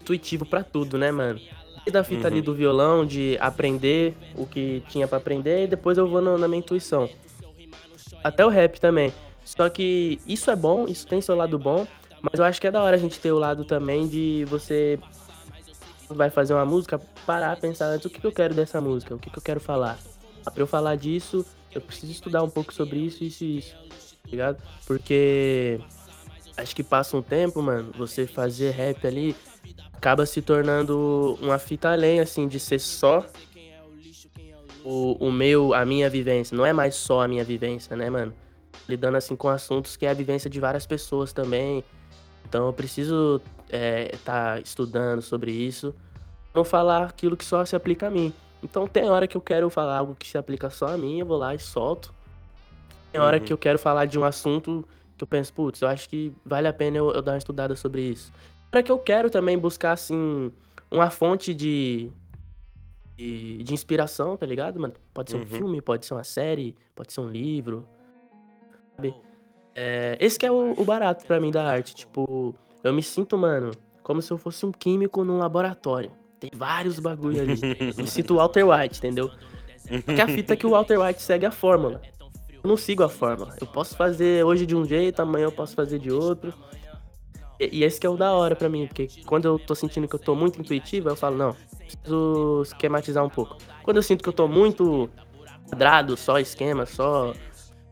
[0.00, 1.38] intuitivo pra tudo, né, mano?
[1.84, 2.44] Desde a fita ali Uhum.
[2.44, 6.48] do violão, de aprender o que tinha pra aprender, e depois eu vou no- na
[6.48, 7.08] minha intuição.
[8.22, 9.12] Até o rap também.
[9.44, 11.86] Só que isso é bom, isso tem seu lado bom,
[12.22, 14.98] mas eu acho que é da hora a gente ter o lado também de você
[16.08, 19.18] vai fazer uma música, parar, pensar antes o que, que eu quero dessa música, o
[19.18, 19.98] que, que eu quero falar.
[20.42, 21.44] Pra eu falar disso,
[21.74, 23.74] eu preciso estudar um pouco sobre isso, isso e isso.
[24.22, 24.62] Tá ligado?
[24.86, 25.78] Porque
[26.56, 29.36] acho que passa um tempo, mano, você fazer rap ali,
[29.96, 33.24] acaba se tornando uma fita além, assim, de ser só
[34.84, 36.56] o, o meu, a minha vivência.
[36.56, 38.34] Não é mais só a minha vivência, né, mano?
[38.88, 41.82] Lidando, assim, com assuntos que é a vivência de várias pessoas também.
[42.46, 45.94] Então eu preciso estar é, tá estudando sobre isso.
[46.54, 48.32] Não falar aquilo que só se aplica a mim.
[48.62, 51.26] Então tem hora que eu quero falar algo que se aplica só a mim, eu
[51.26, 52.14] vou lá e solto.
[53.10, 53.44] Tem hora uhum.
[53.44, 56.66] que eu quero falar de um assunto que eu penso, putz, eu acho que vale
[56.66, 58.32] a pena eu, eu dar uma estudada sobre isso.
[58.74, 60.50] Para que eu quero também buscar, assim,
[60.90, 62.10] uma fonte de,
[63.14, 64.94] de, de, inspiração, tá ligado, mano?
[65.14, 65.46] Pode ser um uhum.
[65.46, 67.86] filme, pode ser uma série, pode ser um livro,
[68.96, 69.14] sabe?
[69.76, 73.38] É, esse que é o, o barato para mim da arte, tipo, eu me sinto,
[73.38, 73.70] mano,
[74.02, 76.10] como se eu fosse um químico num laboratório.
[76.40, 77.60] Tem vários bagulho ali.
[77.96, 79.30] eu me sinto Walter White, entendeu?
[80.04, 82.02] Porque a fita é que o Walter White segue a fórmula.
[82.50, 83.54] Eu não sigo a fórmula.
[83.60, 86.52] Eu posso fazer hoje de um jeito, amanhã eu posso fazer de outro.
[87.58, 90.08] E, e esse que é o da hora pra mim, porque quando eu tô sentindo
[90.08, 93.56] que eu tô muito intuitivo, eu falo, não, preciso esquematizar um pouco.
[93.82, 95.08] Quando eu sinto que eu tô muito
[95.68, 97.34] quadrado, só esquema, só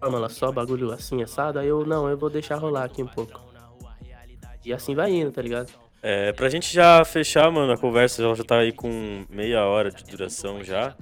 [0.00, 3.40] fórmula, só bagulho assim, assado, aí eu, não, eu vou deixar rolar aqui um pouco.
[4.64, 5.70] E assim vai indo, tá ligado?
[6.02, 10.02] É, pra gente já fechar, mano, a conversa já tá aí com meia hora de
[10.04, 10.96] duração já.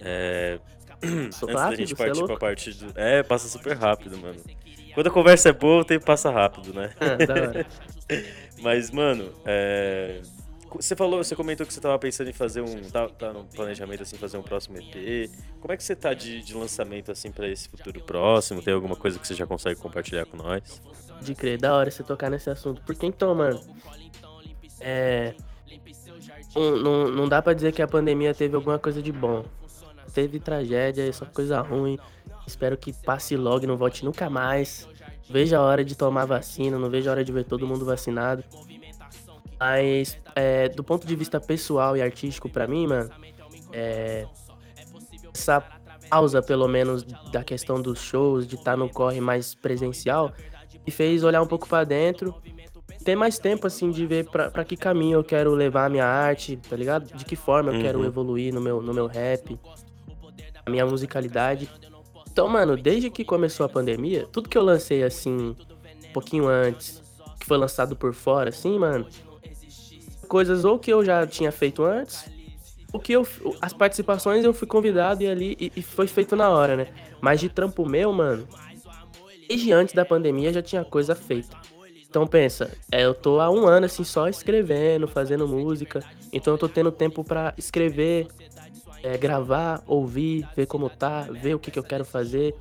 [0.00, 0.58] É,
[1.02, 2.92] antes rápido, da gente é partir é pra parte do.
[2.94, 4.40] É, passa super rápido, mano.
[4.94, 6.92] Quando a conversa é boa, o tempo passa rápido, né?
[6.98, 7.66] É, da hora.
[8.62, 10.20] Mas, mano, é...
[10.76, 12.82] Você falou, você comentou que você tava pensando em fazer um.
[12.90, 15.30] Tá, tá no planejamento assim, fazer um próximo EP.
[15.60, 18.62] Como é que você tá de, de lançamento assim para esse futuro próximo?
[18.62, 20.82] Tem alguma coisa que você já consegue compartilhar com nós?
[21.22, 22.82] De crer, da hora você tocar nesse assunto.
[22.82, 23.60] Porque então, mano.
[24.80, 25.34] É.
[26.54, 29.44] Não, não, dá pra dizer que a pandemia teve alguma coisa de bom.
[30.12, 31.98] Teve tragédia, só coisa ruim.
[32.46, 34.86] Espero que passe logo e não volte nunca mais.
[35.30, 38.42] Vejo a hora de tomar vacina, não vejo a hora de ver todo mundo vacinado.
[39.60, 43.10] Mas, é, do ponto de vista pessoal e artístico, para mim, mano,
[43.72, 44.26] é,
[45.34, 45.62] essa
[46.08, 50.32] pausa, pelo menos, da questão dos shows, de estar tá no corre mais presencial,
[50.86, 52.34] me fez olhar um pouco para dentro,
[53.04, 56.56] ter mais tempo, assim, de ver para que caminho eu quero levar a minha arte,
[56.56, 57.12] tá ligado?
[57.14, 57.82] De que forma eu uhum.
[57.82, 59.58] quero evoluir no meu, no meu rap,
[60.64, 61.68] a minha musicalidade.
[62.38, 65.56] Então, mano, desde que começou a pandemia, tudo que eu lancei, assim,
[66.08, 67.02] um pouquinho antes,
[67.36, 69.04] que foi lançado por fora, assim, mano,
[70.28, 72.30] coisas ou que eu já tinha feito antes,
[72.92, 73.26] o que eu
[73.60, 76.86] as participações eu fui convidado e ali e, e, foi feito na hora, né?
[77.20, 78.46] Mas de trampo meu, mano,
[79.48, 81.56] desde antes da pandemia já tinha coisa feita.
[82.08, 86.58] Então pensa, é, eu tô há um ano assim só escrevendo, fazendo música, então eu
[86.58, 88.28] tô tendo tempo para escrever,
[89.02, 92.54] é, gravar, ouvir, ver como tá, ver o que, que eu quero fazer.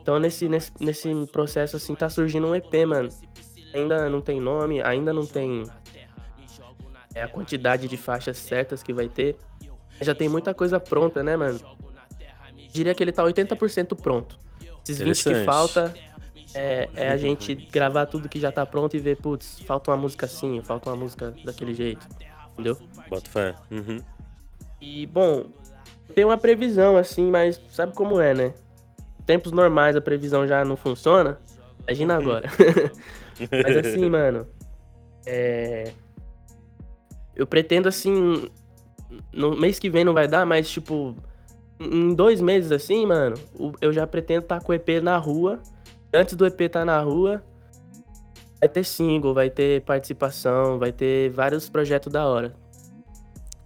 [0.00, 3.08] Então nesse, nesse, nesse processo assim tá surgindo um EP, mano.
[3.74, 5.64] Ainda não tem nome, ainda não tem
[7.14, 9.36] é a quantidade de faixas certas que vai ter.
[10.00, 11.60] Já tem muita coisa pronta, né, mano?
[12.72, 14.38] Diria que ele tá 80% pronto.
[14.84, 15.92] Esses 20 que falta
[16.54, 19.96] é, é, a gente gravar tudo que já tá pronto e ver, putz, falta uma
[19.96, 22.06] música assim, falta uma música daquele jeito.
[22.52, 22.78] Entendeu?
[23.08, 23.54] Bota fé.
[23.70, 23.98] Uhum.
[24.80, 25.46] E, bom,
[26.10, 28.54] tem uma previsão, assim, mas sabe como é, né?
[29.24, 31.38] Tempos normais a previsão já não funciona.
[31.86, 32.48] Imagina agora.
[33.50, 34.46] mas assim, mano.
[35.26, 35.92] É
[37.40, 38.50] eu pretendo, assim.
[39.32, 41.16] No mês que vem não vai dar, mas, tipo.
[41.80, 43.36] Em dois meses, assim, mano,
[43.80, 45.58] eu já pretendo estar tá com o EP na rua.
[46.12, 47.42] Antes do EP estar tá na rua,
[48.60, 52.54] vai ter single, vai ter participação, vai ter vários projetos da hora.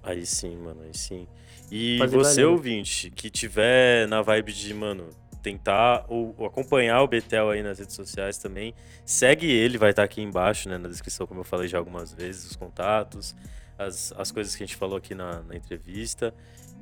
[0.00, 1.26] Aí sim, mano, aí sim.
[1.70, 5.08] E Fazer você, ouvinte, que tiver na vibe de, mano,
[5.42, 8.74] tentar ou, ou, acompanhar o Betel aí nas redes sociais também,
[9.04, 12.12] segue ele, vai estar tá aqui embaixo, né, na descrição, como eu falei já algumas
[12.12, 13.34] vezes, os contatos
[13.78, 16.34] as, as coisas que a gente falou aqui na, na entrevista.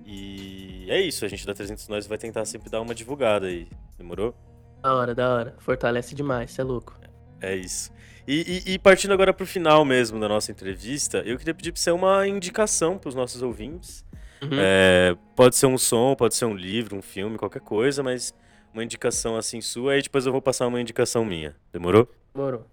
[0.05, 3.68] E é isso, a gente da 300 Nós vai tentar sempre dar uma divulgada aí.
[3.97, 4.35] Demorou?
[4.83, 5.55] Da hora, da hora.
[5.59, 6.99] Fortalece demais, você é louco.
[7.40, 7.90] É isso.
[8.27, 11.81] E, e, e, partindo agora pro final mesmo da nossa entrevista, eu queria pedir pra
[11.81, 14.04] você uma indicação pros nossos ouvintes.
[14.43, 14.59] Uhum.
[14.59, 18.35] É, pode ser um som, pode ser um livro, um filme, qualquer coisa, mas
[18.75, 21.55] uma indicação assim sua, aí depois eu vou passar uma indicação minha.
[21.73, 22.09] Demorou?
[22.35, 22.67] Demorou.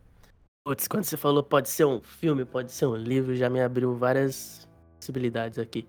[0.63, 3.95] Putz, quando você falou pode ser um filme, pode ser um livro, já me abriu
[3.95, 4.67] várias
[4.97, 5.87] possibilidades aqui.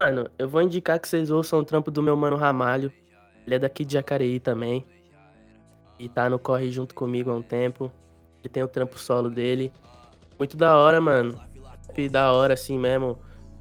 [0.00, 2.90] Mano, eu vou indicar que vocês ouçam o trampo do meu mano Ramalho.
[3.46, 4.86] Ele é daqui de Jacareí também.
[5.98, 7.92] E tá no corre junto comigo há um tempo.
[8.42, 9.70] Ele tem o trampo solo dele.
[10.38, 11.38] Muito da hora, mano.
[11.86, 13.18] Rap da hora assim mesmo.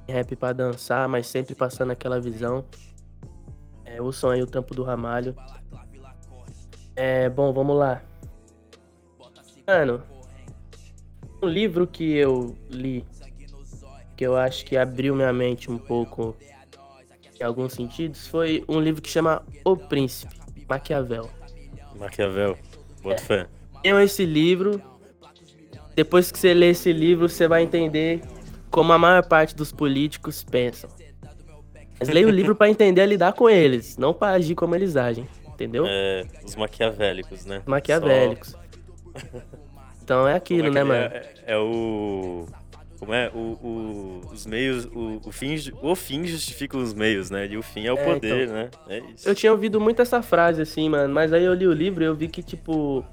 [0.10, 2.66] Rap pra dançar, mas sempre passando aquela visão.
[3.86, 5.36] É, ouçam aí o trampo do Ramalho.
[6.96, 8.02] É, bom, vamos lá.
[9.66, 10.04] Mano,
[11.42, 13.06] um livro que eu li
[14.18, 16.36] que eu acho que abriu minha mente um pouco
[17.40, 20.36] em alguns sentidos, foi um livro que chama O Príncipe,
[20.68, 21.30] Maquiavel.
[21.98, 22.58] Maquiavel.
[23.02, 23.48] Bota fé.
[23.82, 24.82] Leiam esse livro.
[25.96, 28.22] Depois que você lê esse livro, você vai entender
[28.70, 30.90] como a maior parte dos políticos pensam.
[32.00, 34.96] Mas leia o livro pra entender a lidar com eles, não pra agir como eles
[34.96, 35.86] agem, entendeu?
[35.88, 37.62] É, os maquiavélicos, né?
[37.66, 38.56] Maquiavélicos.
[40.04, 41.04] Então é Só- aquilo, né, é, que mano?
[41.16, 42.46] É, é o.
[43.00, 43.30] Como é?
[43.34, 44.86] O, o- os meios.
[44.86, 47.48] O, o, fim, o fim justifica os meios, né?
[47.48, 48.56] E o fim é o É, poder, então.
[48.56, 48.70] né?
[48.90, 49.28] É isso.
[49.30, 52.08] Eu tinha ouvido muito essa frase, assim, mano, mas aí eu li o livro e
[52.08, 53.06] eu vi que, tipo,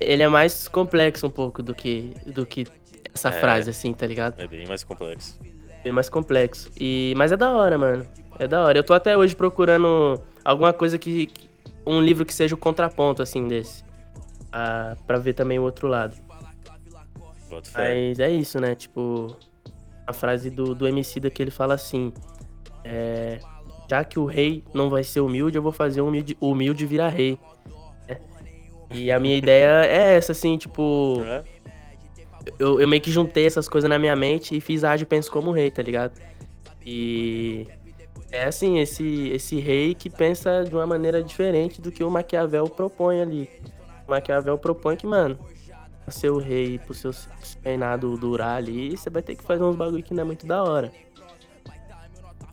[0.00, 2.66] ele é mais complexo um pouco do que, do que
[3.14, 3.32] essa É.
[3.32, 4.40] frase, assim, tá ligado?
[4.40, 5.38] É bem mais complexo.
[5.82, 6.70] Bem mais complexo.
[6.78, 8.06] E, mas é da hora, mano.
[8.38, 8.78] É da hora.
[8.78, 11.28] Eu tô até hoje procurando alguma coisa que.
[11.84, 13.82] Um livro que seja o contraponto, assim, desse.
[14.52, 16.14] Ah, pra ver também o outro lado.
[17.74, 18.74] Mas é isso, né?
[18.74, 19.36] Tipo,
[20.06, 22.12] a frase do, do Emicida que ele fala assim:
[22.84, 23.40] é,
[23.90, 27.08] Já que o rei não vai ser humilde, eu vou fazer o humilde, humilde virar
[27.08, 27.38] rei.
[28.08, 28.18] né?
[28.90, 31.22] E a minha ideia é essa, assim, tipo.
[31.26, 31.42] É?
[32.58, 35.50] Eu, eu meio que juntei essas coisas na minha mente e fiz age penso como
[35.50, 36.12] rei, tá ligado?
[36.84, 37.66] E
[38.30, 42.68] é assim, esse, esse rei que pensa de uma maneira diferente do que o Maquiavel
[42.68, 43.50] propõe ali.
[44.06, 45.38] O Maquiavel propõe que, mano,
[46.04, 47.12] pra ser o rei, pro seu
[47.62, 50.62] reinado durar ali, você vai ter que fazer uns bagulho que não é muito da
[50.62, 50.92] hora.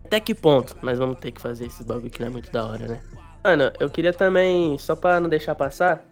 [0.06, 2.66] Até que ponto nós vamos ter que fazer esses bagulho que não é muito da
[2.66, 3.00] hora, né?
[3.44, 6.04] Mano, eu queria também, só pra não deixar passar,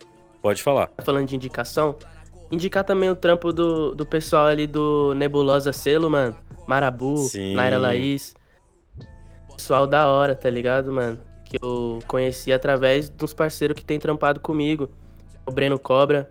[0.41, 0.89] Pode falar.
[1.03, 1.95] falando de indicação,
[2.52, 6.36] indicar também o trampo do, do pessoal ali do Nebulosa Selo, mano.
[6.66, 7.56] Marabu, Sim.
[7.56, 8.36] Naira Laís.
[9.56, 11.20] Pessoal da hora, tá ligado, mano?
[11.45, 14.89] Que eu conheci através dos parceiros que tem trampado comigo.
[15.45, 16.30] O Breno Cobra,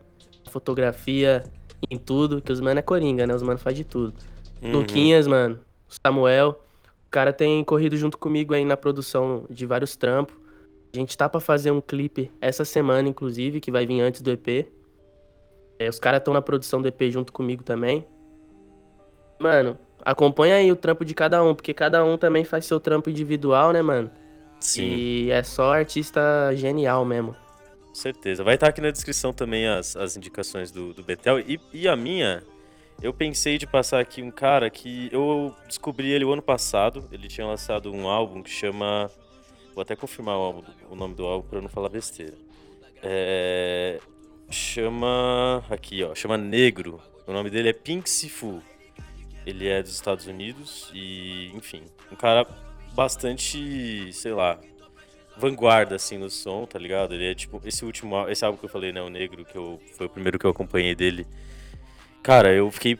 [0.51, 1.43] fotografia,
[1.91, 3.35] em tudo, que os mano é coringa, né?
[3.35, 4.14] Os mano faz de tudo.
[4.62, 4.73] Uhum.
[4.73, 5.59] Luquinhas, mano.
[5.89, 6.62] Samuel.
[7.07, 10.37] O cara tem corrido junto comigo aí na produção de vários trampos.
[10.95, 14.31] A gente tá pra fazer um clipe essa semana, inclusive, que vai vir antes do
[14.31, 14.67] EP.
[15.79, 18.07] É, os caras estão na produção do EP junto comigo também.
[19.39, 23.11] Mano, acompanha aí o trampo de cada um, porque cada um também faz seu trampo
[23.11, 24.11] individual, né, mano?
[24.61, 26.20] Sim, E é só artista
[26.55, 27.37] genial mesmo.
[27.89, 28.43] com certeza.
[28.45, 31.41] Vai estar aqui na descrição também as, as indicações do, do Betel.
[31.41, 32.43] E, e a minha,
[33.03, 37.07] eu pensei de passar aqui um cara que eu descobri ele o ano passado.
[37.12, 39.11] Ele tinha lançado um álbum que chama.
[39.74, 42.35] Vou até confirmar o, álbum- o nome do álbum pra eu não falar besteira.
[43.03, 44.01] É,
[44.51, 45.64] chama.
[45.70, 46.14] Aqui, ó.
[46.14, 47.01] Chama Negro.
[47.26, 48.62] O nome dele é Pink Sifu.
[49.44, 52.47] Ele é dos Estados Unidos e, enfim, um cara
[52.94, 54.59] bastante, sei lá,
[55.36, 57.14] vanguarda assim no som, tá ligado?
[57.14, 59.80] Ele é tipo esse último, esse álbum que eu falei, né, o Negro, que eu
[59.97, 61.26] foi o primeiro que eu acompanhei dele.
[62.22, 62.99] Cara, eu fiquei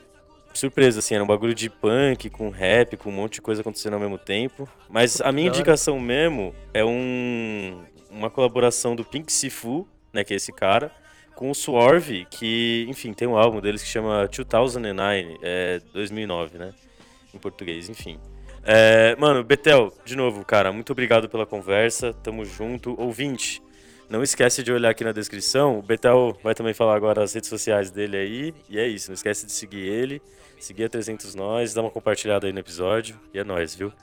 [0.53, 3.95] surpreso assim, era um bagulho de punk com rap, com um monte de coisa acontecendo
[3.95, 4.69] ao mesmo tempo.
[4.89, 10.37] Mas a minha indicação mesmo é um uma colaboração do Pink Sifu, né, que é
[10.37, 10.91] esse cara,
[11.37, 16.73] com o Swerve, que, enfim, tem um álbum deles que chama 2009, é 2009, né,
[17.31, 18.19] em português, enfim.
[18.63, 22.11] É, mano, Betel, de novo, cara, muito obrigado pela conversa.
[22.11, 22.99] Tamo junto.
[22.99, 23.61] Ouvinte,
[24.09, 25.79] não esquece de olhar aqui na descrição.
[25.79, 28.53] O Betel vai também falar agora as redes sociais dele aí.
[28.67, 30.21] E é isso, não esquece de seguir ele,
[30.59, 33.17] seguir a 300 Nós, dá uma compartilhada aí no episódio.
[33.33, 33.93] E é nóis, viu?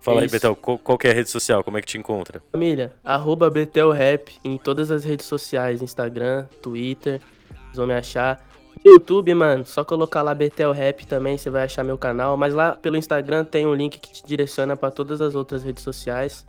[0.00, 0.28] Fala É aí.
[0.28, 1.62] Betel, qual, qual é a rede social?
[1.64, 2.42] Como é que te encontra?
[2.52, 8.46] Família, arroba BetelRap em todas as redes sociais, Instagram, Twitter, vocês vão me achar.
[8.84, 12.36] YouTube, mano, só colocar lá Betel Rap também, você vai achar meu canal.
[12.36, 15.82] Mas lá pelo Instagram tem um link que te direciona pra todas as outras redes
[15.82, 16.46] sociais.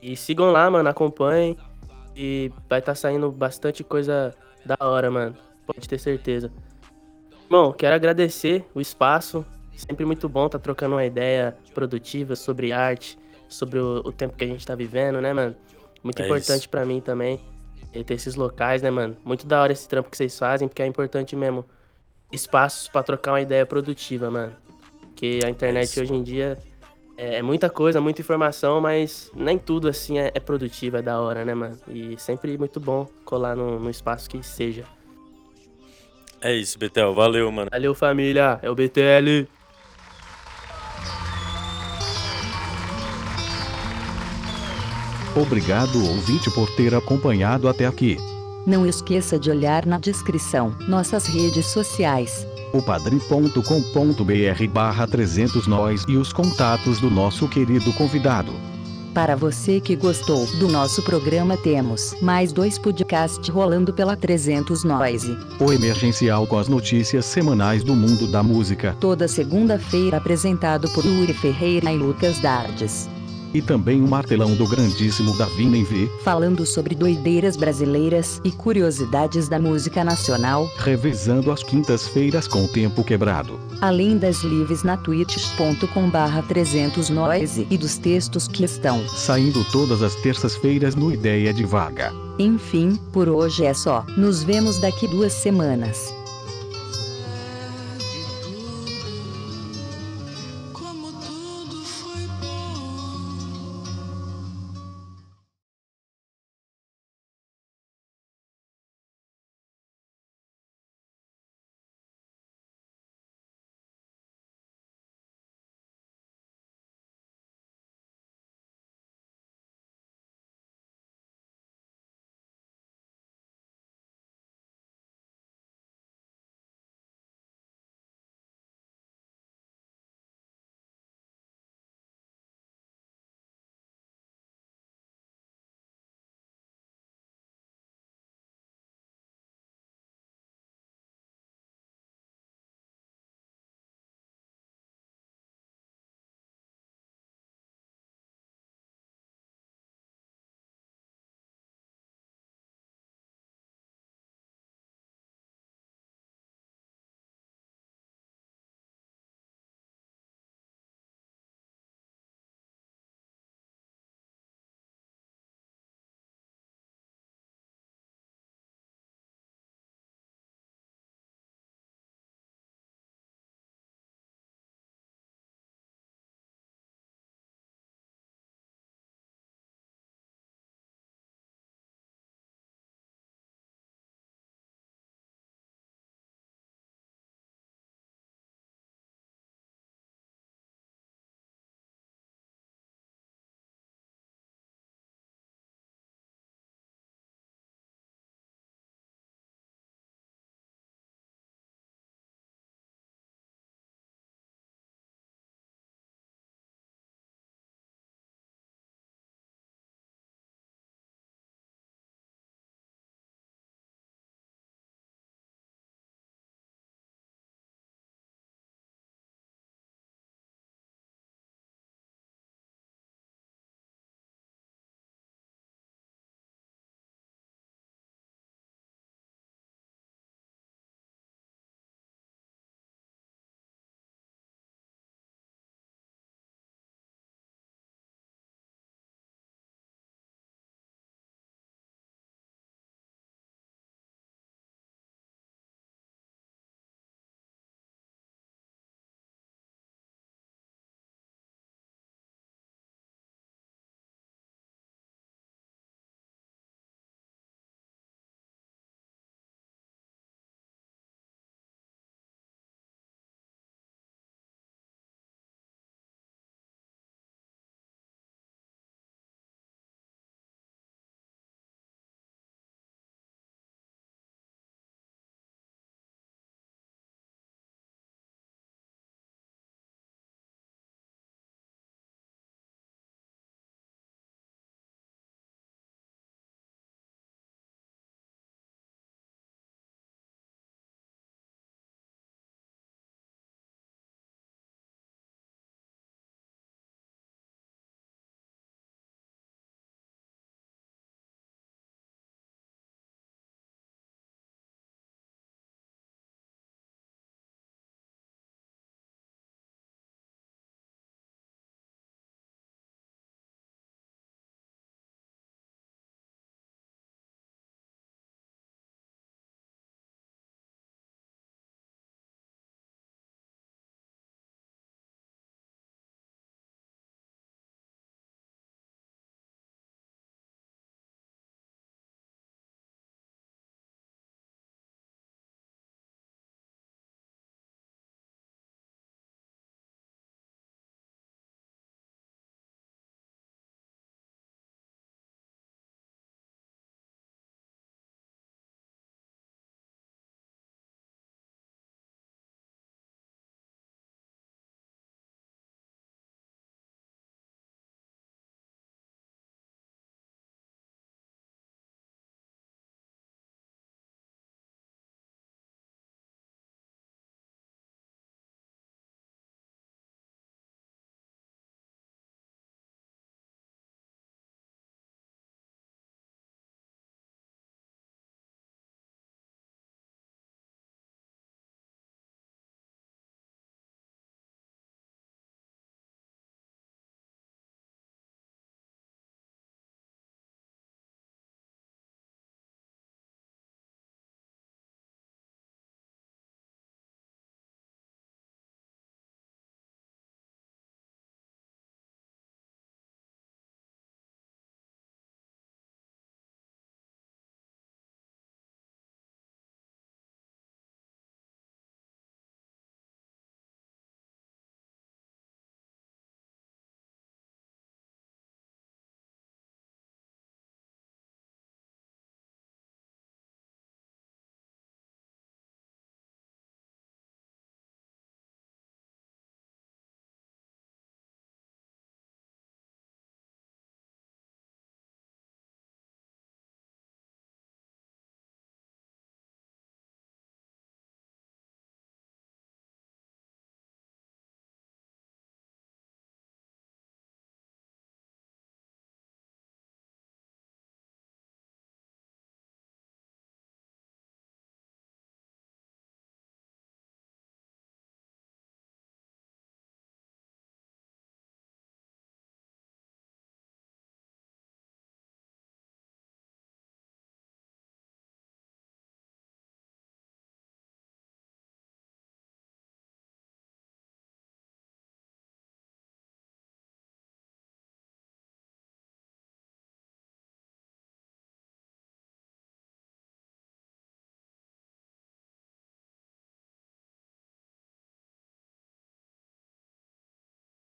[0.00, 1.56] E sigam lá, mano, acompanhem.
[2.16, 4.34] E vai estar saindo bastante coisa
[4.64, 5.36] da hora, mano.
[5.66, 6.50] Pode ter certeza.
[7.48, 9.44] Bom, quero agradecer o espaço.
[9.80, 13.18] Sempre muito bom tá trocando uma ideia produtiva sobre arte,
[13.48, 15.56] sobre o, o tempo que a gente tá vivendo, né, mano?
[16.04, 17.40] Muito É importante pra mim também
[17.94, 19.16] eh, ter esses locais, né, mano?
[19.24, 21.64] Muito da hora esse trampo que vocês fazem, porque é importante mesmo
[22.30, 24.52] espaços pra trocar uma ideia produtiva, mano.
[25.00, 26.02] Porque a internet isso.
[26.02, 26.58] hoje em dia
[27.16, 31.18] é, é muita coisa, muita informação, mas nem tudo assim é, é produtivo, é da
[31.22, 31.78] hora, né, mano?
[31.88, 34.84] E sempre muito bom colar no, no espaço que seja.
[36.42, 37.14] É isso, Betel.
[37.14, 37.70] Valeu, mano.
[37.70, 38.58] Valeu, família.
[38.62, 39.48] É o BTL.
[45.34, 48.18] Obrigado ouvinte por ter acompanhado até aqui.
[48.66, 52.46] Não esqueça de olhar na descrição nossas redes sociais.
[52.72, 58.52] o padrim.com.br barra 300 nós e os contatos do nosso querido convidado.
[59.14, 65.36] Para você que gostou do nosso programa, temos mais dois podcasts rolando pela 300 Noise.
[65.58, 68.96] O Emergencial com as notícias semanais do mundo da música.
[69.00, 73.08] Toda segunda-feira apresentado por Yuri Ferreira e Lucas Dardes.
[73.52, 79.58] E também o martelão do grandíssimo Davi Nenvê, Falando sobre doideiras brasileiras e curiosidades da
[79.58, 83.58] música nacional, revezando as quintas-feiras com o tempo quebrado.
[83.80, 89.02] além das lives na twitch.com barra 300 Noise e dos textos que estão.
[89.08, 92.12] Saindo todas as terças-feiras no Ideia de Vaga.
[92.38, 94.04] Enfim, por hoje é só.
[94.16, 96.14] Nos vemos daqui duas semanas.